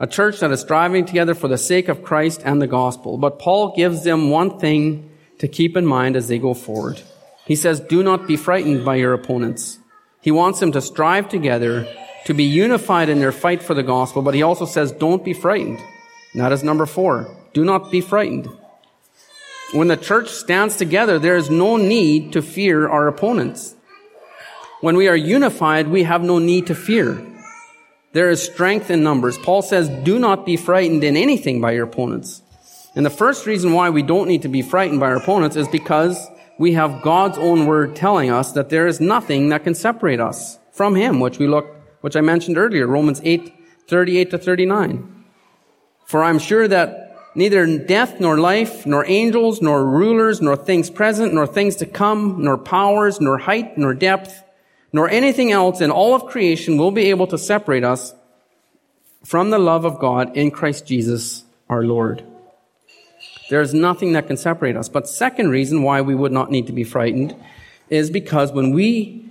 [0.00, 3.18] a church that is striving together for the sake of Christ and the gospel.
[3.18, 7.02] But Paul gives them one thing to keep in mind as they go forward.
[7.44, 9.78] He says, do not be frightened by your opponents.
[10.22, 11.86] He wants them to strive together,
[12.24, 15.34] to be unified in their fight for the gospel, but he also says, don't be
[15.34, 15.80] frightened.
[16.34, 17.36] That is number four.
[17.52, 18.48] Do not be frightened.
[19.72, 23.74] When the church stands together, there is no need to fear our opponents.
[24.80, 27.24] When we are unified, we have no need to fear.
[28.12, 29.38] There is strength in numbers.
[29.38, 32.42] Paul says, do not be frightened in anything by your opponents.
[32.96, 35.68] And the first reason why we don't need to be frightened by our opponents is
[35.68, 36.26] because
[36.58, 40.58] we have God's own word telling us that there is nothing that can separate us
[40.72, 43.54] from Him, which we looked, which I mentioned earlier, Romans 8,
[43.86, 45.19] 38 to 39.
[46.10, 51.32] For I'm sure that neither death nor life, nor angels, nor rulers, nor things present,
[51.32, 54.42] nor things to come, nor powers, nor height, nor depth,
[54.92, 58.12] nor anything else in all of creation will be able to separate us
[59.24, 62.24] from the love of God in Christ Jesus our Lord.
[63.48, 64.88] There is nothing that can separate us.
[64.88, 67.36] But second reason why we would not need to be frightened
[67.88, 69.29] is because when we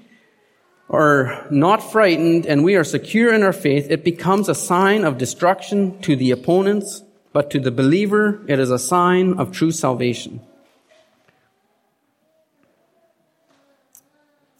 [0.90, 5.18] are not frightened and we are secure in our faith, it becomes a sign of
[5.18, 10.42] destruction to the opponents, but to the believer, it is a sign of true salvation.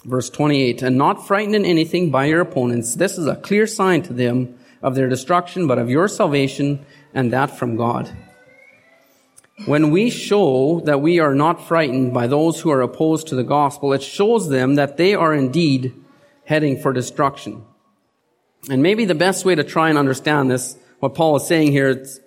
[0.06, 2.96] Verse 28, and not frightened in anything by your opponents.
[2.96, 7.34] This is a clear sign to them of their destruction, but of your salvation, and
[7.34, 8.10] that from God.
[9.66, 13.44] When we show that we are not frightened by those who are opposed to the
[13.44, 15.94] gospel, it shows them that they are indeed
[16.50, 17.64] heading for destruction.
[18.72, 21.90] And maybe the best way to try and understand this, what Paul is saying here,
[21.90, 22.20] it's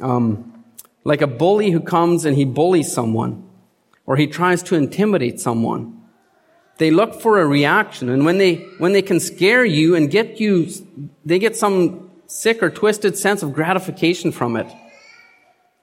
[0.00, 0.64] um,
[1.04, 3.48] like a bully who comes and he bullies someone,
[4.04, 6.02] or he tries to intimidate someone.
[6.78, 10.40] They look for a reaction, and when they when they can scare you and get
[10.40, 10.68] you,
[11.24, 14.66] they get some sick or twisted sense of gratification from it.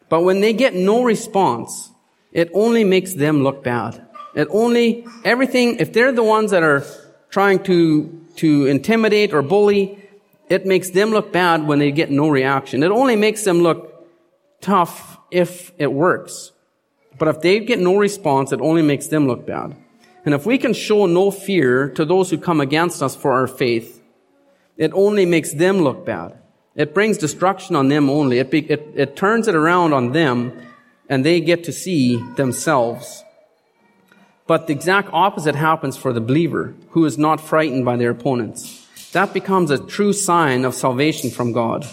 [0.10, 1.92] But when they get no response,
[2.34, 4.06] it only makes them look bad.
[4.36, 6.84] It only, everything, if they're the ones that are
[7.30, 9.98] trying to, to intimidate or bully,
[10.50, 12.84] it makes them look bad when they get no reaction.
[12.84, 14.08] It only makes them look
[14.62, 16.52] tough if it works.
[17.18, 19.76] But if they get no response, it only makes them look bad.
[20.26, 23.48] And if we can show no fear to those who come against us for our
[23.48, 24.02] faith,
[24.78, 26.38] it only makes them look bad.
[26.76, 28.40] It brings destruction on them only.
[28.40, 30.54] It, be, it, it turns it around on them
[31.10, 33.24] and they get to see themselves.
[34.50, 38.88] But the exact opposite happens for the believer who is not frightened by their opponents.
[39.12, 41.86] That becomes a true sign of salvation from God.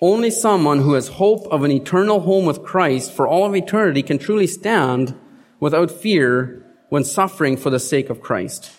[0.00, 4.02] Only someone who has hope of an eternal home with Christ for all of eternity
[4.02, 5.14] can truly stand
[5.60, 8.70] without fear when suffering for the sake of Christ.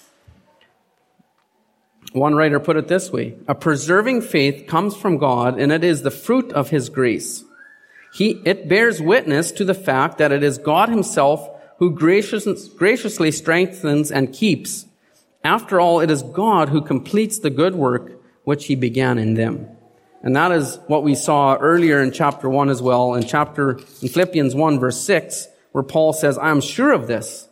[2.13, 6.01] One writer put it this way, a preserving faith comes from God and it is
[6.01, 7.43] the fruit of His grace.
[8.11, 11.47] He, it bears witness to the fact that it is God Himself
[11.79, 14.85] who gracious, graciously strengthens and keeps.
[15.43, 19.67] After all, it is God who completes the good work which He began in them.
[20.21, 24.09] And that is what we saw earlier in chapter 1 as well, in chapter, in
[24.09, 27.47] Philippians 1 verse 6, where Paul says, I am sure of this,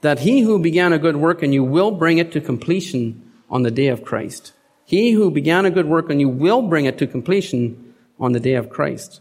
[0.00, 3.62] that he who began a good work in you will bring it to completion on
[3.62, 4.52] the day of Christ.
[4.84, 8.40] He who began a good work on you will bring it to completion on the
[8.40, 9.20] day of Christ.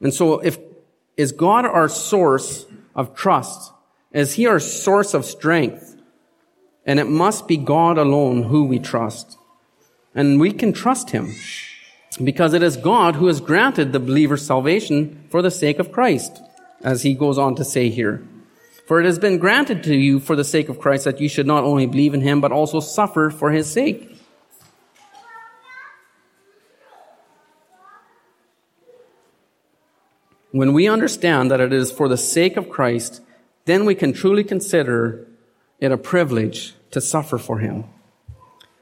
[0.00, 0.58] And so if,
[1.16, 2.64] is God our source
[2.98, 3.72] of trust?
[4.12, 5.96] Is He our source of strength?
[6.84, 9.38] And it must be God alone who we trust.
[10.14, 11.34] And we can trust Him
[12.22, 16.42] because it is God who has granted the believer salvation for the sake of Christ,
[16.82, 18.26] as He goes on to say here.
[18.88, 21.46] For it has been granted to you for the sake of Christ that you should
[21.46, 24.17] not only believe in him, but also suffer for his sake.
[30.50, 33.20] When we understand that it is for the sake of Christ,
[33.66, 35.26] then we can truly consider
[35.78, 37.84] it a privilege to suffer for him.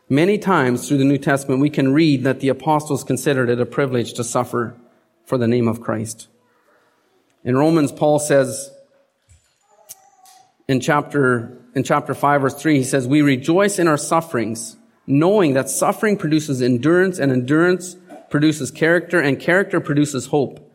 [0.08, 3.66] Many times through the New Testament, we can read that the apostles considered it a
[3.66, 4.76] privilege to suffer
[5.24, 6.28] for the name of Christ.
[7.42, 8.70] In Romans, Paul says,
[10.68, 15.54] in chapter, in chapter 5 verse 3, he says, We rejoice in our sufferings, knowing
[15.54, 17.96] that suffering produces endurance and endurance
[18.30, 20.65] produces character and character produces hope.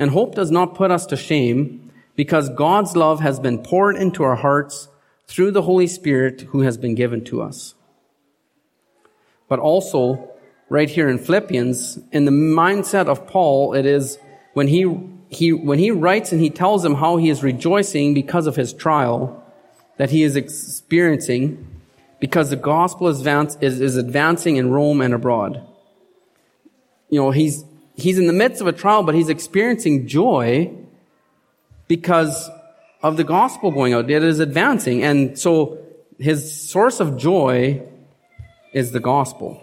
[0.00, 4.22] And hope does not put us to shame because God's love has been poured into
[4.22, 4.88] our hearts
[5.26, 7.74] through the Holy Spirit who has been given to us.
[9.46, 10.30] But also,
[10.70, 14.18] right here in Philippians, in the mindset of Paul, it is
[14.54, 14.90] when he,
[15.28, 18.72] he, when he writes and he tells them how he is rejoicing because of his
[18.72, 19.44] trial,
[19.98, 21.66] that he is experiencing
[22.20, 23.26] because the gospel is,
[23.60, 25.66] is advancing in Rome and abroad.
[27.10, 27.64] You know, he's,
[28.00, 30.72] he's in the midst of a trial, but he's experiencing joy
[31.88, 32.48] because
[33.02, 34.10] of the gospel going out.
[34.10, 35.02] It is advancing.
[35.02, 35.78] And so
[36.18, 37.82] his source of joy
[38.72, 39.60] is the gospel.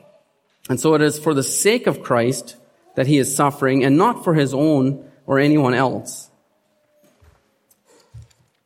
[0.70, 2.56] And so it is for the sake of Christ
[2.96, 6.30] that he is suffering and not for his own or anyone else.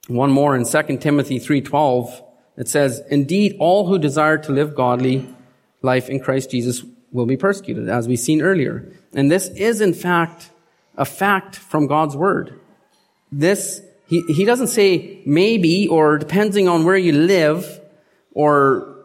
[0.08, 2.24] One more in 2 Timothy 3:12
[2.58, 5.28] it says, "Indeed all who desire to live godly
[5.82, 8.86] life in Christ Jesus will be persecuted," as we've seen earlier.
[9.14, 10.50] And this is in fact
[10.98, 12.54] a fact from God's word.
[13.32, 17.80] This he, he doesn't say maybe or depending on where you live
[18.34, 18.96] or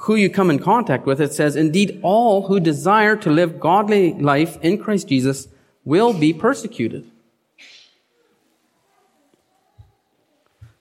[0.00, 1.20] who you come in contact with.
[1.20, 5.48] It says, indeed, all who desire to live godly life in Christ Jesus
[5.84, 7.10] will be persecuted.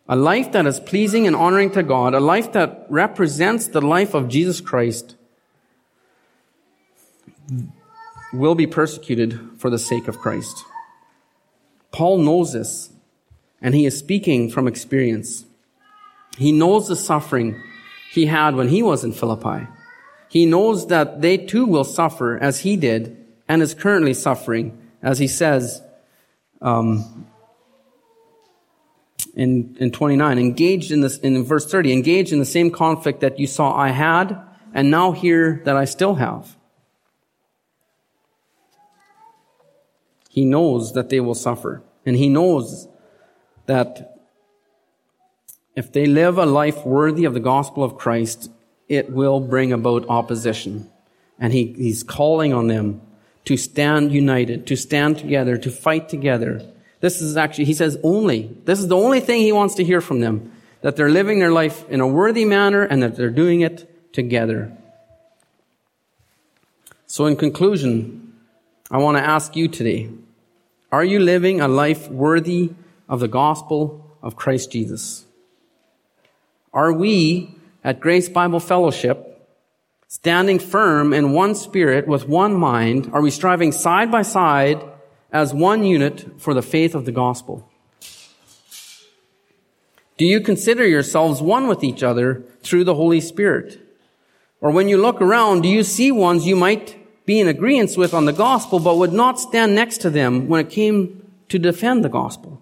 [0.10, 4.14] A life that is pleasing and honoring to God, a life that represents the life
[4.14, 5.16] of Jesus Christ,
[8.34, 10.66] will be persecuted for the sake of Christ.
[11.92, 12.92] Paul knows this,
[13.62, 15.46] and he is speaking from experience.
[16.38, 17.62] He knows the suffering
[18.12, 19.68] he had when he was in Philippi.
[20.30, 23.18] He knows that they too will suffer as he did
[23.48, 25.82] and is currently suffering, as he says
[26.62, 27.28] um,
[29.36, 33.38] in, in 29, engaged in this, in verse 30, engaged in the same conflict that
[33.38, 34.42] you saw I had
[34.74, 36.58] and now hear that I still have.
[40.34, 41.84] He knows that they will suffer.
[42.08, 42.88] And he knows
[43.68, 44.18] that
[45.76, 48.50] if they live a life worthy of the gospel of Christ,
[48.90, 50.90] it will bring about opposition.
[51.38, 53.02] And he, he's calling on them
[53.46, 56.68] to stand united, to stand together, to fight together.
[57.00, 60.02] This is actually, he says only, this is the only thing he wants to hear
[60.02, 63.62] from them, that they're living their life in a worthy manner and that they're doing
[63.62, 64.76] it together.
[67.06, 68.34] So in conclusion,
[68.90, 70.10] I want to ask you today,
[70.94, 72.72] are you living a life worthy
[73.10, 75.26] of the gospel of Christ Jesus?
[76.72, 79.44] Are we at Grace Bible Fellowship
[80.08, 83.10] standing firm in one spirit with one mind?
[83.12, 84.84] Are we striving side by side
[85.32, 87.68] as one unit for the faith of the gospel?
[90.20, 93.82] Do you consider yourselves one with each other through the Holy Spirit?
[94.62, 98.14] Or when you look around, do you see ones you might be in agreement with
[98.14, 102.04] on the gospel, but would not stand next to them when it came to defend
[102.04, 102.62] the gospel.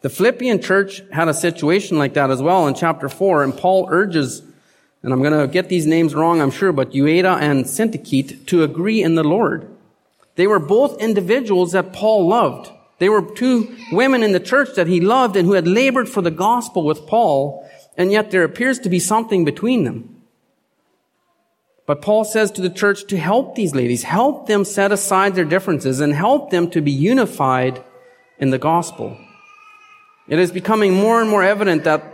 [0.00, 3.86] The Philippian church had a situation like that as well in chapter 4, and Paul
[3.90, 4.42] urges,
[5.02, 8.64] and I'm going to get these names wrong, I'm sure, but Euodia and Syntyche to
[8.64, 9.68] agree in the Lord.
[10.34, 12.70] They were both individuals that Paul loved.
[12.98, 16.22] They were two women in the church that he loved and who had labored for
[16.22, 20.11] the gospel with Paul, and yet there appears to be something between them.
[21.86, 25.44] But Paul says to the church to help these ladies, help them set aside their
[25.44, 27.82] differences and help them to be unified
[28.38, 29.16] in the gospel.
[30.28, 32.04] It is becoming more and more evident that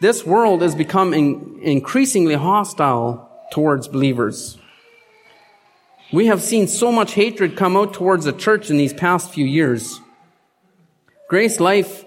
[0.00, 4.58] this world is becoming increasingly hostile towards believers.
[6.12, 9.46] We have seen so much hatred come out towards the church in these past few
[9.46, 10.00] years.
[11.28, 12.04] Grace Life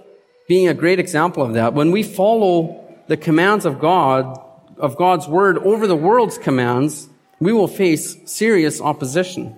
[0.48, 1.74] being a great example of that.
[1.74, 4.40] When we follow the commands of God,
[4.80, 7.10] of God's word over the world's commands,
[7.40, 9.58] we will face serious opposition.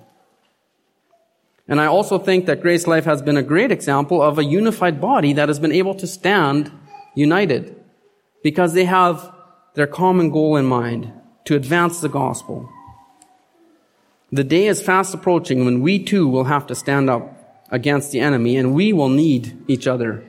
[1.67, 4.99] And I also think that Grace Life has been a great example of a unified
[4.99, 6.71] body that has been able to stand
[7.13, 7.75] united
[8.43, 9.31] because they have
[9.75, 11.13] their common goal in mind
[11.45, 12.67] to advance the gospel.
[14.31, 18.19] The day is fast approaching when we too will have to stand up against the
[18.19, 20.23] enemy and we will need each other.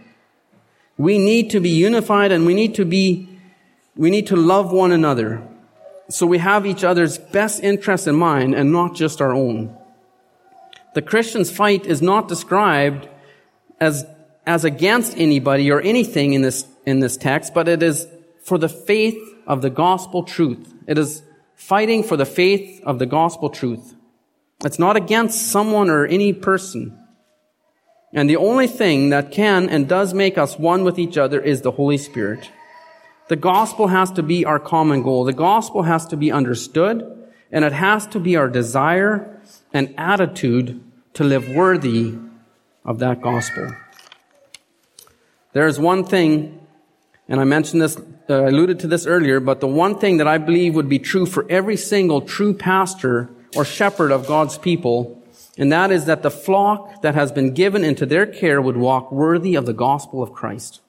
[0.99, 3.30] We need to be unified and we need to be
[3.97, 5.43] we need to love one another
[6.09, 9.76] so we have each other's best interests in mind and not just our own.
[10.95, 13.09] The Christian's fight is not described
[13.78, 14.05] as,
[14.45, 18.09] as against anybody or anything in this, in this text, but it is
[18.43, 20.74] for the faith of the gospel truth.
[20.88, 21.22] It is
[21.55, 23.95] fighting for the faith of the gospel truth.
[24.64, 26.99] It's not against someone or any person.
[28.12, 31.61] And the only thing that can and does make us one with each other is
[31.61, 32.51] the Holy Spirit.
[33.31, 35.22] The gospel has to be our common goal.
[35.22, 39.41] The gospel has to be understood, and it has to be our desire
[39.72, 40.83] and attitude
[41.14, 42.16] to live worthy
[42.85, 43.72] of that gospel.
[45.53, 46.59] There is one thing,
[47.28, 47.97] and I mentioned this,
[48.28, 51.24] uh, alluded to this earlier, but the one thing that I believe would be true
[51.24, 55.22] for every single true pastor or shepherd of God's people,
[55.57, 59.12] and that is that the flock that has been given into their care would walk
[59.12, 60.81] worthy of the gospel of Christ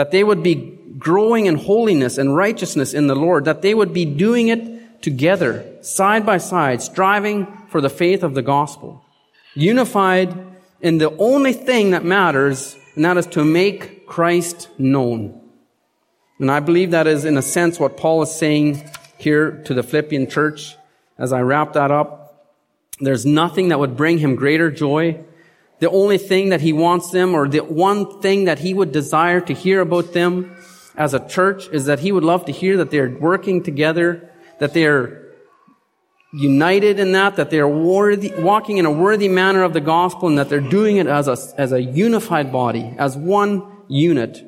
[0.00, 3.92] that they would be growing in holiness and righteousness in the Lord, that they would
[3.92, 9.04] be doing it together, side by side, striving for the faith of the gospel,
[9.54, 10.34] unified
[10.80, 15.38] in the only thing that matters, and that is to make Christ known.
[16.38, 18.82] And I believe that is, in a sense, what Paul is saying
[19.18, 20.78] here to the Philippian church
[21.18, 22.56] as I wrap that up.
[23.00, 25.22] There's nothing that would bring him greater joy
[25.80, 29.40] the only thing that he wants them or the one thing that he would desire
[29.40, 30.56] to hear about them
[30.94, 34.74] as a church is that he would love to hear that they're working together, that
[34.74, 35.20] they're
[36.32, 40.38] united in that, that they're worthy, walking in a worthy manner of the gospel and
[40.38, 44.44] that they're doing it as a, as a unified body, as one unit,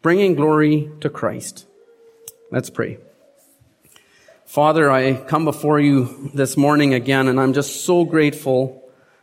[0.00, 1.66] bringing glory to Christ.
[2.50, 2.98] Let's pray.
[4.46, 8.79] Father, I come before you this morning again, and I'm just so grateful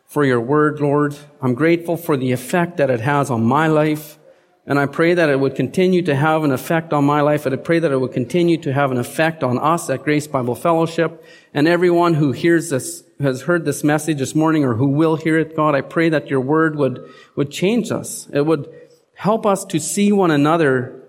[0.08, 1.16] for your word, Lord.
[1.42, 4.18] I'm grateful for the effect that it has on my life.
[4.66, 7.46] And I pray that it would continue to have an effect on my life.
[7.46, 10.28] And I pray that it would continue to have an effect on us at Grace
[10.28, 14.88] Bible Fellowship and everyone who hears this, has heard this message this morning or who
[14.88, 15.56] will hear it.
[15.56, 18.28] God, I pray that your word would, would change us.
[18.34, 18.68] It would
[19.14, 21.02] help us to see one another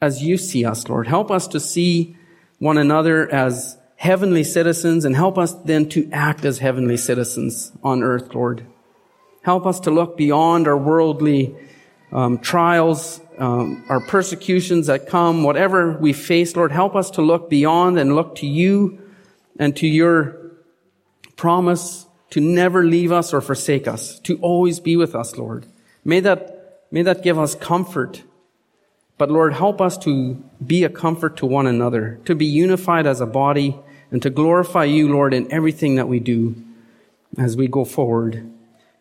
[0.00, 1.08] as you see us, Lord.
[1.08, 2.16] Help us to see
[2.58, 8.02] one another as heavenly citizens and help us then to act as heavenly citizens on
[8.02, 8.66] earth, Lord.
[9.42, 11.56] Help us to look beyond our worldly
[12.12, 17.50] um, trials, um, our persecutions that come, whatever we face, Lord, help us to look
[17.50, 18.98] beyond and look to you
[19.58, 20.52] and to your
[21.36, 25.66] promise to never leave us or forsake us, to always be with us, Lord.
[26.04, 28.22] May that, may that give us comfort.
[29.18, 30.34] But Lord, help us to
[30.64, 33.78] be a comfort to one another, to be unified as a body,
[34.10, 36.54] and to glorify you, Lord, in everything that we do
[37.38, 38.50] as we go forward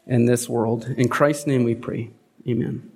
[0.07, 0.85] in this world.
[0.97, 2.11] In Christ's name we pray.
[2.47, 2.94] Amen.